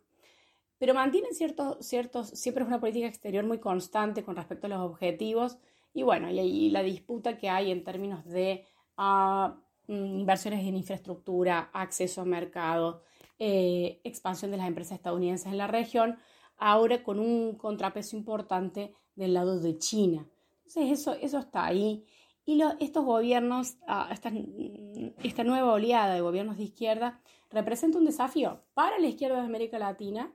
[0.77, 4.79] Pero mantiene ciertos, ciertos, siempre es una política exterior muy constante con respecto a los
[4.79, 5.57] objetivos.
[5.93, 8.65] Y bueno, y ahí la disputa que hay en términos de
[8.97, 9.55] ah,
[9.87, 13.03] mm, inversiones en infraestructura, acceso a mercado,
[13.37, 16.17] eh, expansión de las empresas estadounidenses en la región,
[16.57, 20.27] ahora con un contrapeso importante del lado de China.
[20.65, 22.05] Entonces eso, eso está ahí
[22.45, 28.99] y estos gobiernos, ah, esta, nueva oleada de gobiernos de izquierda, representa un desafío para
[28.99, 30.31] la izquierda de América Latina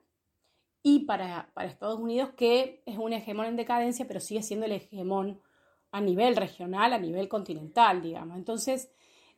[0.82, 5.40] y para, Estados Unidos, que es un hegemón en decadencia, pero sigue siendo el hegemón
[5.92, 8.36] a nivel regional, a nivel continental, digamos.
[8.36, 8.90] Entonces,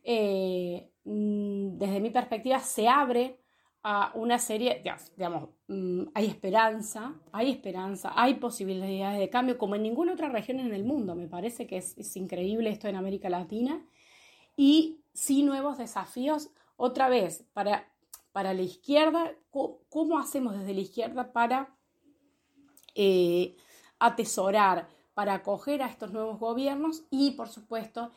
[0.02, 3.41] eh, mm, desde mi perspectiva, se abre
[3.84, 4.82] a una serie,
[5.16, 10.60] digamos, mm, hay esperanza, hay esperanza, hay posibilidades de cambio como en ninguna otra región
[10.60, 11.16] en el mundo.
[11.16, 13.84] Me parece que es, increíble esto en América Latina.
[14.56, 17.88] Y sí nuevos desafíos, otra vez, para,
[18.32, 21.74] para la izquierda, ¿cómo, hacemos desde la izquierda para
[22.94, 23.56] eh,
[23.98, 28.12] atesorar, para acoger a estos nuevos gobiernos y, por supuesto,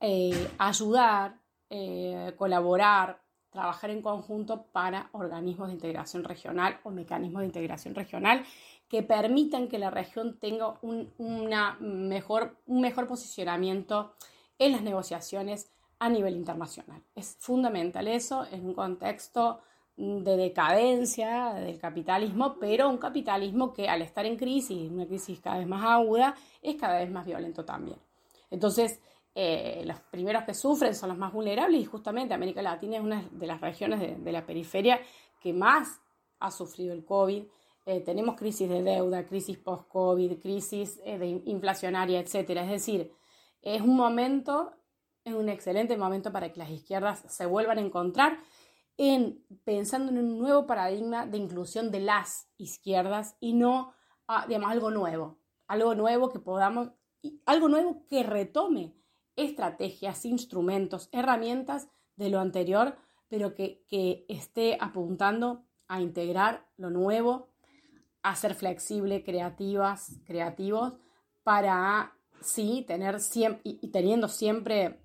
[0.00, 7.46] eh, ayudar, eh, colaborar, trabajar en conjunto para organismos de integración regional o mecanismos de
[7.46, 8.44] integración regional
[8.88, 14.14] que permitan que la región tenga un, una mejor, un mejor posicionamiento
[14.58, 17.02] en las negociaciones a nivel internacional.
[17.14, 19.60] Es fundamental eso en un contexto
[19.96, 25.58] de decadencia del capitalismo, pero un capitalismo que al estar en crisis, una crisis cada
[25.58, 27.98] vez más aguda, es cada vez más violento también.
[28.48, 29.00] Entonces,
[29.40, 33.22] eh, los primeros que sufren son los más vulnerables y justamente América Latina es una
[33.30, 35.00] de las regiones de, la periferia
[35.40, 36.00] que más
[36.40, 37.44] ha sufrido el COVID.
[37.86, 42.34] Eh, tenemos crisis de deuda, crisis post-COVID, crisis eh, inflacionaria, etc.
[42.34, 43.12] Es decir,
[43.62, 44.72] es un momento,
[45.22, 48.40] es un excelente momento para que las izquierdas se vuelvan a encontrar
[48.96, 53.94] en pensando en un nuevo paradigma de inclusión de las izquierdas y no,
[54.48, 56.90] digamos, algo nuevo, algo nuevo que podamos,
[57.46, 58.98] algo nuevo que retome
[59.38, 62.96] estrategias, instrumentos, herramientas de lo anterior,
[63.28, 67.48] pero que, que esté apuntando a integrar lo nuevo,
[68.22, 70.94] a ser flexible, creativas, creativos,
[71.42, 75.00] para sí tener siempre, y, teniendo siempre,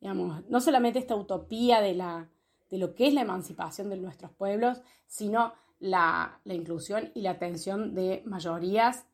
[0.00, 2.28] digamos, no solamente esta utopía de, la,
[2.70, 7.94] de lo que es la emancipación de nuestros pueblos, sino la, inclusión y la atención
[7.94, 9.06] de mayorías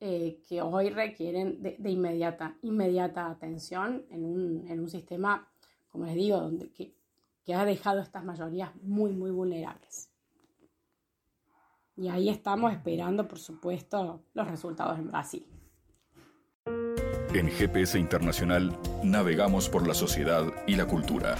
[0.00, 5.48] eh, que hoy requieren de, inmediata, inmediata atención en un, en un, sistema,
[5.88, 6.94] como les digo, donde, que,
[7.44, 10.10] que ha dejado estas mayorías muy, muy vulnerables.
[11.96, 15.46] Y ahí estamos esperando, por supuesto, los resultados en Brasil.
[17.32, 21.36] En GPS Internacional navegamos por la sociedad y la cultura.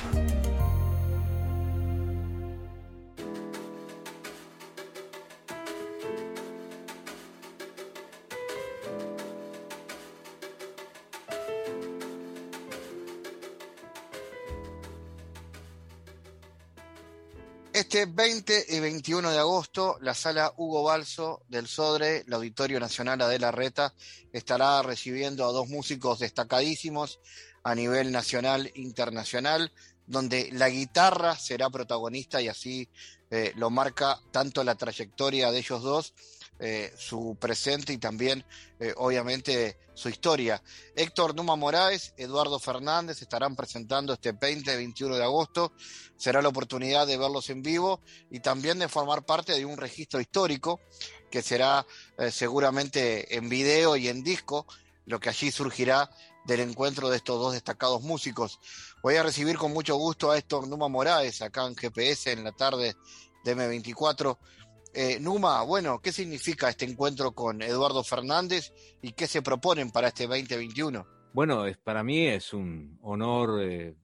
[18.05, 23.23] Este 20 y 21 de agosto, la sala Hugo Balso del Sodre, el Auditorio Nacional
[23.23, 23.95] Adela Reta,
[24.31, 27.19] estará recibiendo a dos músicos destacadísimos
[27.63, 29.73] a nivel nacional e internacional,
[30.07, 32.91] donde la guitarra será protagonista y así
[33.31, 36.13] eh, lo marca tanto la trayectoria de ellos dos
[36.59, 38.45] eh, su presente y también,
[38.79, 40.63] eh, obviamente, su historia.
[40.95, 45.73] Héctor Numa Moraes, Eduardo Fernández estarán presentando este 20 21 de agosto.
[46.17, 48.01] Será la oportunidad de verlos en vivo
[48.31, 50.81] y también de formar parte de un registro histórico
[51.31, 51.85] que será
[52.19, 54.67] eh, seguramente en video y en disco,
[55.07, 56.09] lo que allí surgirá
[56.45, 58.61] del encuentro de estos dos destacados músicos.
[59.03, 62.53] Voy a recibir con mucho gusto a Héctor Numa Moraes acá en GPS en la
[62.53, 62.95] tarde
[63.45, 64.39] de M24.
[64.97, 68.73] Eh, Numa, bueno, ¿qué significa este encuentro con Eduardo Fernández
[69.03, 71.05] y qué se proponen para este 2021?
[71.33, 73.97] Bueno, para mí es un honor eh,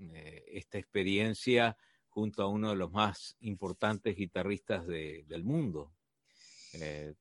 [0.00, 1.76] eh, esta experiencia
[2.08, 5.92] junto a uno de los más importantes guitarristas del mundo.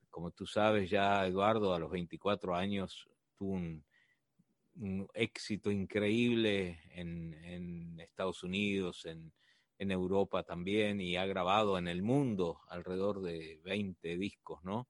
[0.10, 3.84] como tú sabes, ya Eduardo a los 24 años tuvo un,
[5.14, 9.32] éxito increíble en, en Estados Unidos, en,
[9.78, 14.88] en Europa también y ha grabado en el mundo alrededor de 20 discos, ¿no?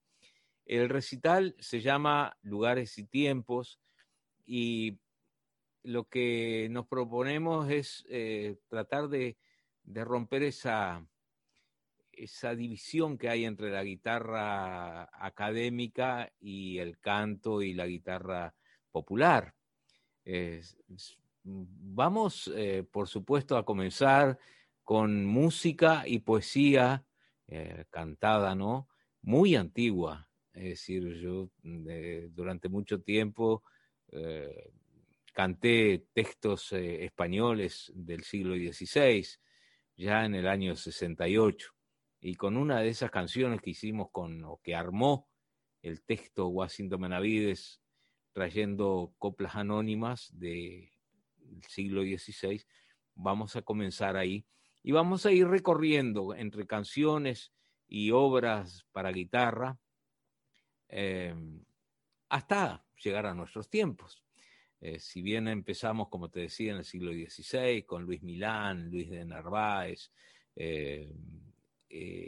[0.65, 3.79] El recital se llama Lugares y Tiempos
[4.45, 4.99] y
[5.83, 9.37] lo que nos proponemos es eh, tratar de,
[9.85, 11.05] romper esa,
[12.11, 18.55] esa división que hay entre la guitarra académica y el canto y la guitarra
[18.91, 19.53] popular.
[21.43, 24.39] vamos, eh, por supuesto, a comenzar
[24.85, 27.03] con música y poesía
[27.47, 28.87] eh, cantada, ¿no?
[29.21, 30.29] Muy antigua.
[30.53, 31.87] Es decir, yo mm,
[32.33, 33.63] durante mucho tiempo
[34.11, 34.71] eh,
[35.33, 39.27] canté textos eh, españoles del siglo XVI,
[39.97, 41.71] ya en el año 68,
[42.21, 45.27] y con una de esas canciones que hicimos con, o que armó
[45.81, 47.81] el texto Washington Benavides,
[48.33, 50.91] trayendo coplas anónimas del
[51.67, 52.63] siglo XVI,
[53.15, 54.45] vamos a comenzar ahí
[54.87, 57.51] y vamos a ir recorriendo entre canciones
[57.87, 59.79] y obras para guitarra
[60.87, 61.59] em,
[62.29, 64.21] hasta llegar a nuestros tiempos.
[64.79, 69.09] Eh, si bien empezamos, como te decía, en el siglo XVI con Luis Milán, Luis
[69.09, 70.11] de Narváez,
[70.55, 71.11] eh,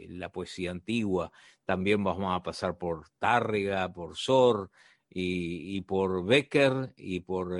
[0.08, 1.30] la poesía antigua,
[1.64, 4.72] también vamos a pasar por Tárrega, por Sor
[5.08, 7.56] y, por Becker y por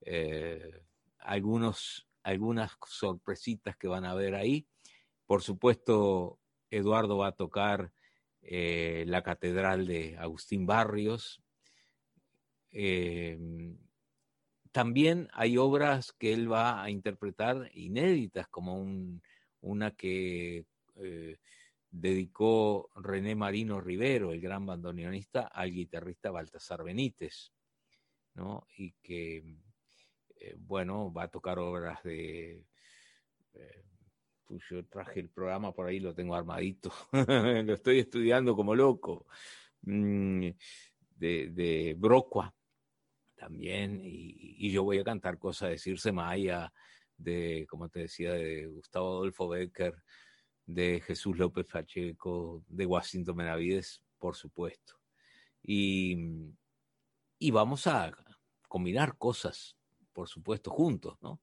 [0.00, 0.82] eh,
[1.18, 4.66] algunos algunas sorpresitas que van a ver ahí.
[5.26, 6.38] Por supuesto,
[6.70, 7.92] Eduardo va a tocar
[8.42, 11.42] eh, la Catedral de Agustín Barrios.
[12.70, 13.78] Em,
[14.72, 18.82] también hay obras que él va a interpretar inéditas, como
[19.60, 20.64] una que
[20.96, 21.38] eh,
[21.90, 27.52] dedicó René Marino Rivero, el gran bandoneonista, al guitarrista Baltasar Benítez,
[28.34, 28.66] ¿no?
[28.76, 29.44] Y que
[30.42, 32.64] eh, bueno, va a tocar obras de...
[33.54, 33.84] Eh,
[34.44, 39.26] pues yo traje el programa por ahí, lo tengo armadito, lo estoy estudiando como loco,
[39.82, 40.48] mm,
[41.16, 41.96] de, de
[43.36, 46.72] también, y, yo voy a cantar cosas de Circe Maya,
[47.16, 49.94] de, como te decía, de Gustavo Adolfo Becker,
[50.66, 54.98] de Jesús López Pacheco, de Washington Benavides, por supuesto.
[55.62, 56.16] Y,
[57.38, 58.12] y vamos a
[58.68, 59.76] combinar cosas
[60.12, 61.40] por supuesto, juntos, ¿no?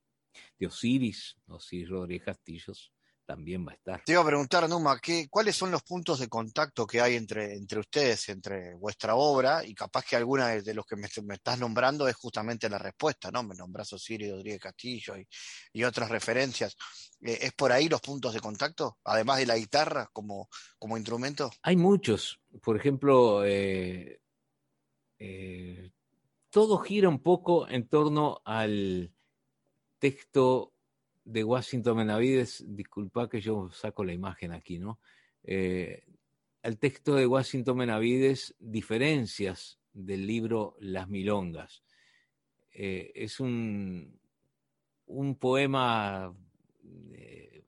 [0.58, 2.94] De Osiris, Osiris Rodríguez Castillos,
[3.30, 4.04] también va a estar.
[4.04, 7.54] Te iba a preguntar, Numa, ¿qué, ¿cuáles son los puntos de contacto que hay entre,
[7.54, 9.64] entre ustedes, entre vuestra obra?
[9.64, 13.44] Y capaz que alguna de, los que me, estás nombrando es justamente la respuesta, ¿no?
[13.44, 15.28] Me nombras Osirio Rodríguez Castillo y,
[15.74, 16.76] y otras referencias.
[17.22, 18.98] Eh, ¿Es por ahí los puntos de contacto?
[19.04, 20.50] Además de la guitarra como,
[20.80, 21.52] como instrumento.
[21.62, 22.40] Hay muchos.
[22.64, 24.22] Por ejemplo, eh,
[25.20, 25.92] eh,
[26.50, 29.12] todo gira un poco en torno al
[30.00, 30.74] texto
[31.24, 35.00] de Washington Benavides, disculpa que yo saco la imagen aquí, ¿no?
[35.44, 36.04] Eh,
[36.64, 41.84] el texto de Washington Benavides, diferencias del libro Las Milongas.
[42.72, 44.20] Eh, es un,
[45.06, 46.34] un poema
[47.12, 47.64] eh,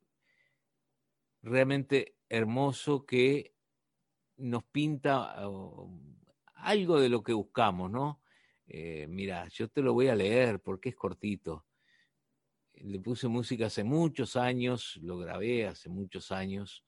[1.43, 3.53] realmente hermoso que
[4.37, 5.35] nos pinta
[6.55, 8.20] algo de lo que buscamos, ¿no?
[9.09, 11.65] Mira, yo te lo voy a leer porque es cortito
[12.83, 16.83] le puse música hace muchos años, lo grabé hace muchos años,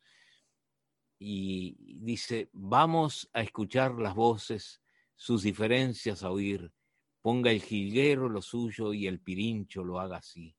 [1.19, 4.81] y dice, vamos a escuchar las voces,
[5.15, 6.73] sus diferencias a oír,
[7.21, 10.55] ponga el jilguero lo suyo y el pirincho lo haga así.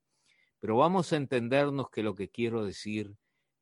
[0.61, 3.15] Pero vamos a entendernos que lo que quiero decir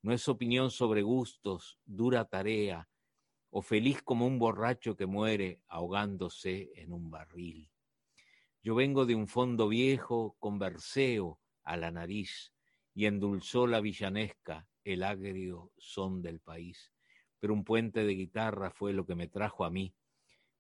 [0.03, 2.89] no es opinión sobre gustos, dura tarea,
[3.55, 7.71] o feliz como un borracho que muere ahogándose en un barril.
[8.63, 12.53] Yo vengo de un fondo viejo con verseo, a la nariz
[12.95, 16.93] y endulzó la villanesca el agrio son del país.
[17.39, 19.95] Pero un puente de guitarra fue lo que me trajo a mí.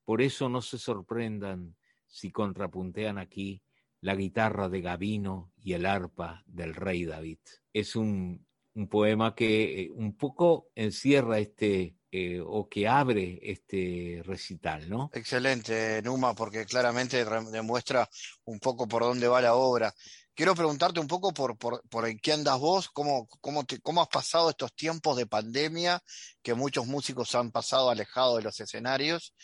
[0.04, 1.76] Por eso no se sorprendan
[2.06, 3.62] si contrapuntean aquí
[4.00, 7.38] la guitarra de Gavino y el arpa del rey David.
[7.72, 14.22] Es un, un poema que eh, un poco encierra este, eh, o que abre este
[14.24, 15.10] recital, ¿no?
[15.12, 18.08] Excelente, Numa, porque claramente demuestra
[18.44, 19.92] un poco por dónde va la obra
[20.34, 24.08] quiero preguntarte un poco por, por, por en qué andas vos, cómo, cómo, cómo has
[24.08, 26.02] pasado estos tiempos de pandemia
[26.42, 29.34] que muchos músicos han pasado alejados de los escenarios,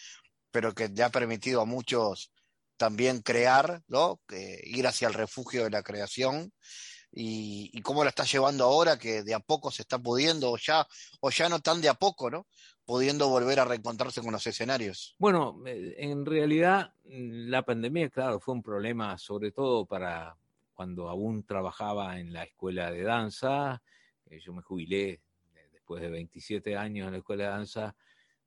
[0.51, 2.33] pero que te ha permitido a muchos
[2.77, 4.21] también crear, ¿no?
[4.65, 6.53] ir hacia el refugio de la creación.
[7.11, 10.59] Y, y, cómo la estás llevando ahora, que de a poco se está pudiendo, o
[10.59, 10.87] ya,
[11.21, 12.47] o ya no tan de a poco, ¿no?
[12.85, 15.17] Pudiendo volver a reencontrarse con los escenarios.
[15.19, 20.37] Bueno, eh, en realidad la pandemia, claro, fue un problema, sobre todo para,
[20.79, 23.83] cuando aún trabajaba en la escuela de danza,
[24.31, 25.21] eh, yo me jubilé
[25.73, 27.97] después de 27 años en la escuela de danza,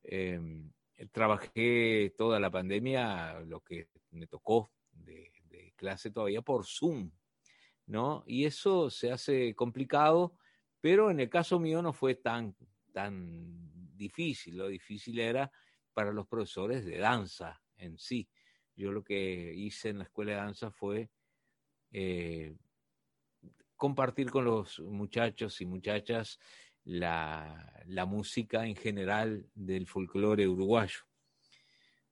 [0.04, 0.72] em,
[1.12, 5.30] trabajé toda la pandemia, lo que me tocó de,
[5.76, 7.10] clase todavía por Zoom,
[8.26, 10.36] Y eso se hace complicado,
[10.80, 12.56] pero en el caso mío no fue tan,
[12.94, 15.52] tan difícil, lo difícil era
[15.94, 18.30] para los profesores de danza en sí.
[18.76, 21.10] Yo lo que hice en la escuela de danza fue
[21.92, 22.56] eh,
[23.76, 26.40] compartir con los muchachos y muchachas
[26.84, 31.00] la, música en general del folclore uruguayo.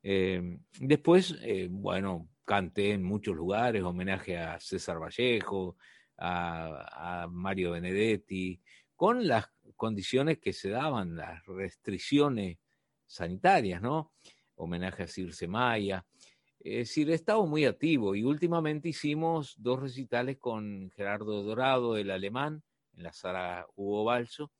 [0.02, 5.76] Eh, después, eh, bueno, canté en muchos lugares, homenaje a César Vallejo,
[6.18, 8.60] a, Mario Benedetti,
[8.96, 9.46] con las
[9.76, 12.58] condiciones que se daban, las restricciones
[13.06, 14.14] sanitarias, ¿no?
[14.56, 16.04] Homenaje a Circe Maya.
[16.58, 22.10] Es decir, he estado muy activo y últimamente hicimos dos recitales con Gerardo Dorado, el
[22.10, 24.50] alemán, en la sala Hugo Balso,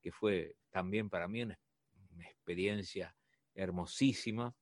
[0.00, 1.58] que fue también para mí una,
[2.20, 3.16] experiencia
[3.52, 4.54] hermosísima,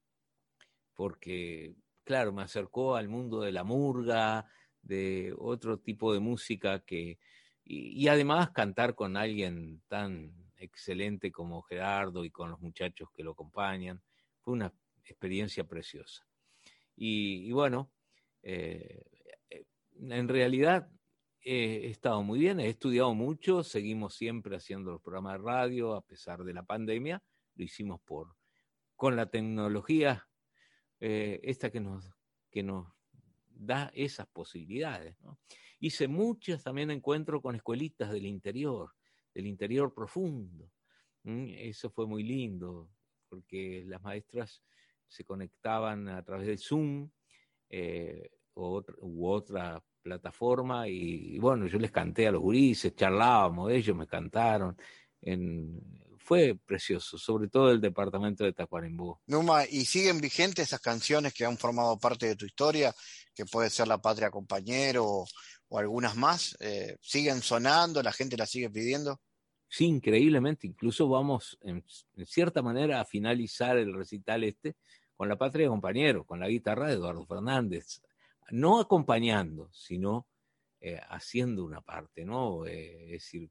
[0.95, 1.74] porque,
[2.11, 4.44] claro, me acercó al mundo de la murga,
[4.82, 7.20] de otro tipo de música que,
[7.62, 13.30] y, además cantar con alguien tan excelente como Gerardo y con los muchachos que lo
[13.30, 14.02] acompañan,
[14.40, 16.26] fue una experiencia preciosa.
[16.96, 17.92] Y, bueno,
[18.42, 19.04] eh,
[19.48, 19.66] eh,
[20.00, 20.88] en realidad
[21.40, 26.04] he estado muy bien, he estudiado mucho, seguimos siempre haciendo los programas de radio a
[26.04, 27.22] pesar de la pandemia,
[27.54, 28.34] lo hicimos por
[28.96, 30.26] con la tecnología
[31.01, 32.05] eh, esta que nos,
[32.51, 32.86] que nos
[33.48, 35.16] da esas posibilidades.
[35.78, 38.90] Hice muchos también encuentros con escuelitas del interior,
[39.34, 40.70] del interior profundo.
[41.24, 42.90] Eso fue muy lindo,
[43.28, 44.62] porque las maestras
[45.07, 47.11] se conectaban a través de Zoom
[47.68, 54.07] eh, u otra plataforma y, bueno, yo les canté a los gurises, charlábamos, ellos me
[54.07, 54.76] cantaron.
[56.31, 59.20] Fue precioso, sobre todo el departamento de Tacuarembó.
[59.26, 62.95] Numa, ¿y siguen vigentes esas canciones que han formado parte de tu historia,
[63.35, 65.24] que puede ser La Patria Compañero
[65.68, 66.57] o, algunas más?
[66.61, 68.01] Eh, ¿Siguen sonando?
[68.01, 69.20] ¿La gente las sigue pidiendo?
[69.68, 70.68] Sí, increíblemente.
[70.68, 71.85] Incluso vamos, en,
[72.26, 74.76] cierta manera, a finalizar el recital este
[75.16, 78.03] con la patria compañero, con la guitarra de Eduardo Fernández,
[78.53, 80.28] no acompañando, sino
[80.81, 82.66] eh, haciendo una parte, ¿no?
[82.66, 83.51] Eh, es decir,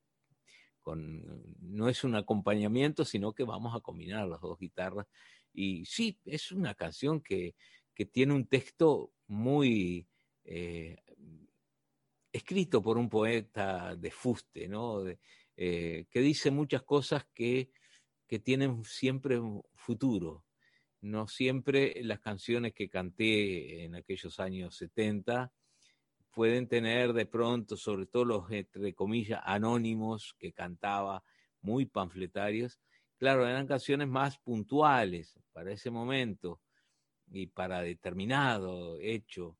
[0.95, 5.07] no es un acompañamiento, sino que vamos a combinar las dos guitarras.
[5.53, 7.55] Y sí, es una canción que,
[7.93, 10.07] que tiene un texto muy
[10.43, 10.97] eh,
[12.31, 15.03] escrito por un poeta de fuste, ¿no?
[15.57, 17.71] Eh, que dice muchas cosas que,
[18.27, 20.45] que tienen siempre un futuro.
[21.01, 25.51] No siempre las canciones que canté en aquellos años 70
[26.31, 31.23] pueden tener de pronto, sobre todo los, entre comillas, anónimos que cantaba,
[31.61, 32.79] muy panfletarios,
[33.17, 36.61] claro, eran canciones más puntuales para ese momento
[37.31, 39.57] y para determinado hecho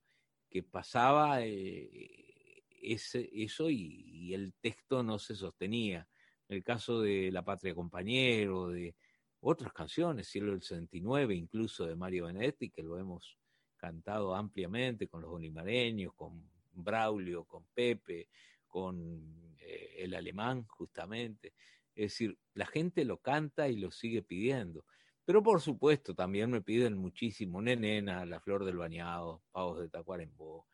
[0.49, 6.07] que pasaba eh, ese, eso y, el texto no se sostenía.
[6.47, 8.95] En el caso de La Patria Compañero, de
[9.41, 13.38] otras canciones, Cielo del 69, incluso de Mario Benedetti, que lo hemos
[13.76, 18.30] cantado ampliamente con los olimareños, con Braulio, con Pepe,
[18.67, 21.53] con eh, el alemán, justamente.
[21.95, 24.86] Es decir, la gente lo canta y lo sigue pidiendo.
[25.26, 30.65] Pero por supuesto también me piden muchísimo Nenena, La Flor del Bañado, Pavos de Tacuarembó.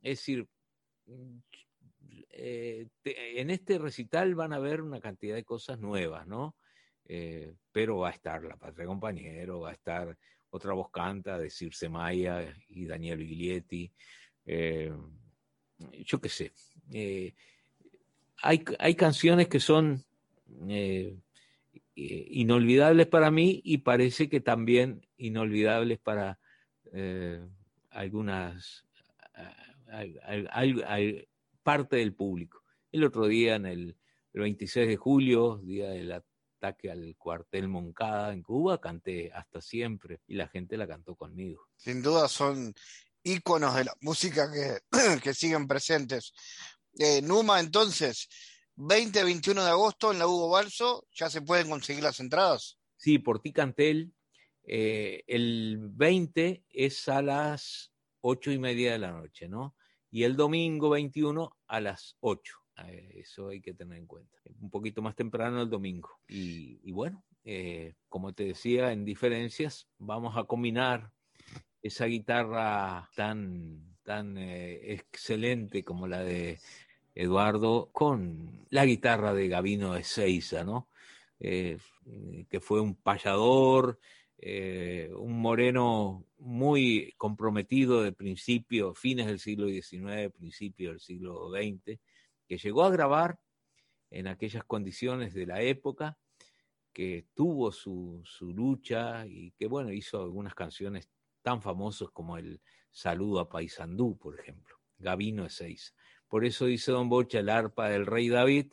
[0.00, 0.48] Es decir,
[1.06, 1.38] mm,
[2.30, 6.56] eh, en este recital van a ver una cantidad de cosas nuevas, ¿no?
[7.04, 10.16] Eh, pero va a estar La Patria Compañero, va a estar
[10.50, 13.92] otra voz canta de Circe Maya y Daniel Viglietti
[16.04, 16.52] yo qué sé,
[16.92, 17.34] eh,
[18.42, 20.04] hay, hay, canciones que son
[20.68, 21.16] eh,
[21.96, 26.38] eh, inolvidables para mí y parece que también inolvidables para
[27.90, 28.84] algunas
[31.62, 32.62] parte del público.
[32.90, 33.96] El otro día, en el,
[34.34, 36.12] el 26 de julio, día del
[36.62, 41.68] ataque al cuartel Moncada en Cuba, canté hasta siempre y la gente la cantó conmigo.
[41.76, 42.74] Sin duda son
[43.24, 44.50] íconos de la música
[45.22, 46.32] que, siguen presentes.
[46.98, 48.28] Eh, Numa, entonces,
[48.76, 52.78] 20-21 de agosto en la Hugo Balso, ¿ya se pueden conseguir las entradas?
[52.96, 54.12] Sí, por ti Cantel.
[54.64, 59.74] Eh, el 20 es a las 8 y media de la noche, ¿no?
[60.10, 62.54] Y el domingo 21 a las 8.
[62.86, 64.36] Eh, eso hay que tener en cuenta.
[64.60, 66.10] Un poquito más temprano el domingo.
[66.28, 67.24] Y, y bueno,
[68.08, 71.10] como te decía, en diferencias, vamos a combinar
[71.82, 76.58] esa guitarra tan, tan eh, excelente como la de
[77.14, 80.88] Eduardo con la guitarra de Gavino de Seiza, ¿no?
[81.40, 81.78] Eh,
[82.48, 83.98] que fue un payador,
[84.38, 91.98] eh, un moreno muy comprometido de principio, fines del siglo XIX, principio del siglo XX,
[92.46, 93.40] que llegó a grabar
[94.10, 96.18] en aquellas condiciones de la época,
[96.92, 101.08] que tuvo su, su lucha y que, bueno, hizo algunas canciones
[101.42, 105.92] tan famosos como el saludo a Paisandú, por ejemplo, Gavino Ezeiza.
[106.28, 108.72] Por eso dice Don Bocha el arpa del rey David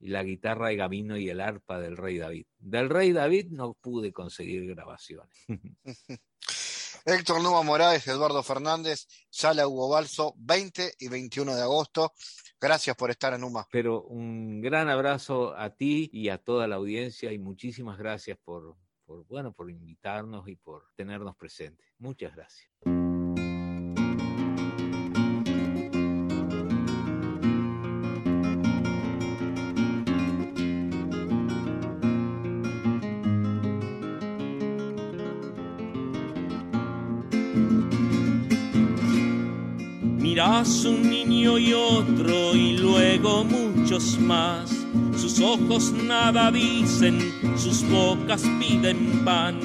[0.00, 2.46] y la guitarra de Gavino y el arpa del rey David.
[2.58, 5.46] Del rey David no pude conseguir grabaciones.
[7.04, 12.12] Héctor Numa Morales, Eduardo Fernández, Sala Hugo Balso, 20 y 21 de agosto.
[12.60, 13.66] Gracias por estar en Numa.
[13.70, 18.76] Pero un gran abrazo a ti y a toda la audiencia y muchísimas gracias por,
[19.08, 21.86] por, bueno, por invitarnos y por tenernos presentes.
[21.98, 22.70] Muchas gracias.
[40.20, 44.77] Mirás un niño y otro y luego muchos más
[45.28, 47.18] sus ojos nada dicen,
[47.56, 49.58] sus bocas piden pan.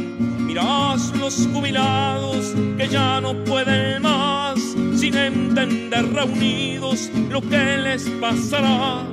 [0.45, 4.59] Mirás los jubilados que ya no pueden más,
[4.95, 9.07] sin entender reunidos lo que les pasará.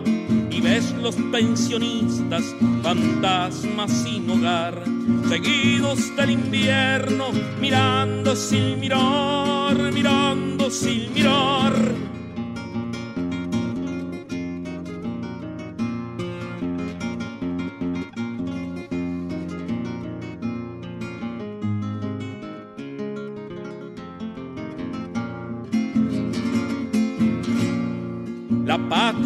[0.50, 2.42] Y ves los pensionistas,
[2.82, 4.82] fantasmas sin hogar,
[5.28, 7.26] seguidos del invierno,
[7.60, 12.19] mirando sin mirar, mirando sin mirar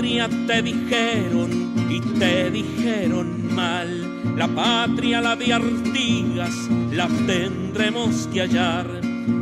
[0.05, 4.37] te dijeron y te dijeron mal.
[4.37, 6.55] La patria, la de Artigas,
[6.93, 8.87] la tendremos que hallar.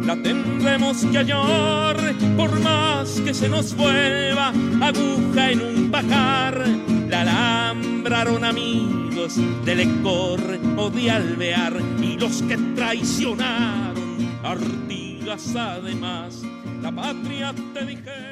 [0.06, 1.96] La tendremos que hallar
[2.36, 6.64] por más que se nos vuelva aguja en un pajar.
[7.08, 10.40] La alambraron amigos de Lecor
[10.76, 16.42] o de Alvear y los que traicionaron Artigas además.
[16.80, 18.31] La patria te dijeron.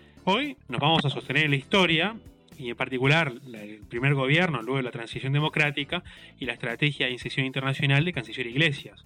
[0.23, 2.15] Hoy nos vamos a sostener en la historia
[2.55, 6.03] y en particular el primer gobierno, luego de la transición democrática
[6.39, 9.03] y la estrategia de incesión internacional de Canciller Iglesias.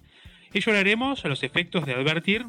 [0.52, 2.44] Ello lo haremos a los efectos de advertir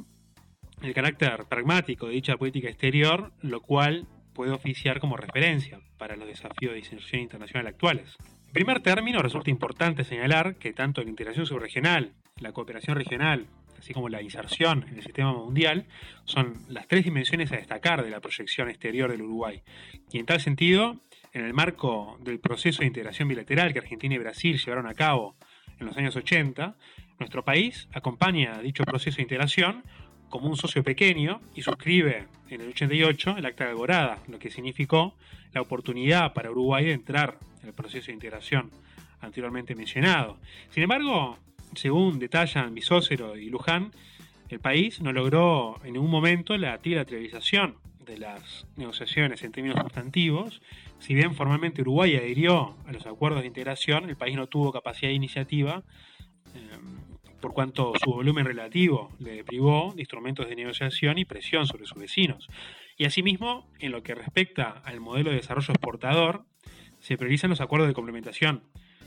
[0.81, 6.27] el carácter pragmático de dicha política exterior, lo cual puede oficiar como referencia para los
[6.27, 8.17] desafíos de inserción internacional actuales.
[8.47, 12.11] En primer término, resulta importante señalar que tanto la integración subregional,
[12.41, 13.47] la cooperación regional,
[13.79, 15.85] así como la inserción en el sistema mundial,
[16.25, 19.61] son las tres dimensiones a destacar de la proyección exterior del Uruguay.
[20.11, 20.97] Y en tal sentido,
[21.33, 25.35] en el marco del proceso de integración bilateral que Argentina y Brasil llevaron a cabo
[25.79, 26.75] en los años 80,
[27.19, 29.83] nuestro país acompaña dicho proceso de integración
[30.29, 34.51] como un socio pequeño y suscribe en el 88 el Acta de Alborada, lo que
[34.51, 35.15] significó
[35.53, 38.71] la oportunidad para Uruguay de entrar en el proceso de integración
[39.21, 40.37] anteriormente mencionado.
[40.69, 41.37] Sin embargo,
[41.75, 43.91] según detallan Bisócero y Luján,
[44.49, 50.61] el país no logró en ningún momento la trilateralización de las negociaciones en términos sustantivos.
[50.99, 55.09] Si bien formalmente Uruguay adhirió a los acuerdos de integración, el país no tuvo capacidad
[55.09, 55.83] de iniciativa
[56.55, 56.59] eh,
[57.39, 61.97] por cuanto su volumen relativo le privó de instrumentos de negociación y presión sobre sus
[61.97, 62.47] vecinos.
[62.97, 66.45] Y asimismo, en lo que respecta al modelo de desarrollo exportador,
[66.99, 68.63] se priorizan los acuerdos de complementación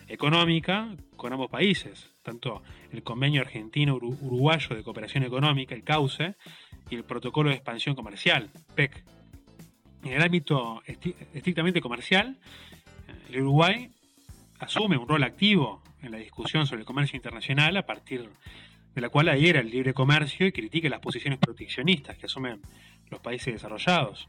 [0.07, 2.63] económica con ambos países, tanto
[2.93, 6.37] el convenio argentino-uruguayo de cooperación económica, el CAUCE,
[6.91, 9.05] y el protocolo de expansión comercial, PEC.
[10.05, 10.83] En el ámbito
[11.35, 12.39] estrictamente comercial,
[13.29, 13.91] el Uruguay
[14.59, 18.29] asume un rol activo en la discusión sobre el comercio internacional a partir
[18.95, 22.61] de la cual adhiera el libre comercio y critique las posiciones proteccionistas que asumen
[23.11, 24.29] los países desarrollados.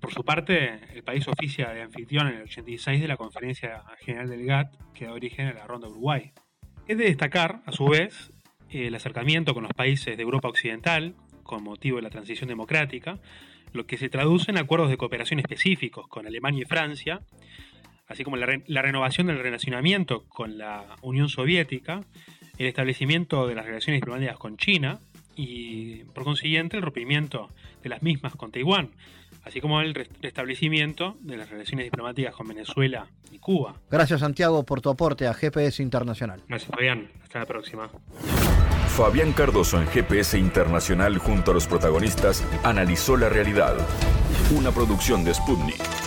[0.00, 4.28] Por su parte, el país oficia de anfitrión en el 86 de la Conferencia General
[4.30, 6.32] del GATT que da origen a la Ronda Uruguay.
[6.88, 8.30] Es de destacar, a su vez,
[8.70, 13.18] el acercamiento con los países de Europa Occidental, con motivo de la transición democrática,
[13.72, 17.22] lo que se traduce en acuerdos de cooperación específicos con Alemania y Francia,
[18.06, 22.02] así como la, la renovación del relacionamiento con la Unión Soviética,
[22.56, 25.00] el establecimiento de las relaciones diplomáticas con China
[25.34, 27.48] y, por consiguiente, el rompimiento
[27.82, 28.92] de las mismas con Taiwán,
[29.46, 33.74] así como el restablecimiento de las relaciones diplomáticas con Venezuela y Cuba.
[33.90, 36.42] Gracias Santiago por tu aporte a GPS Internacional.
[36.48, 37.88] Gracias Fabián, hasta la próxima.
[38.88, 43.76] Fabián Cardoso en GPS Internacional junto a los protagonistas analizó la realidad.
[44.56, 46.05] Una producción de Sputnik.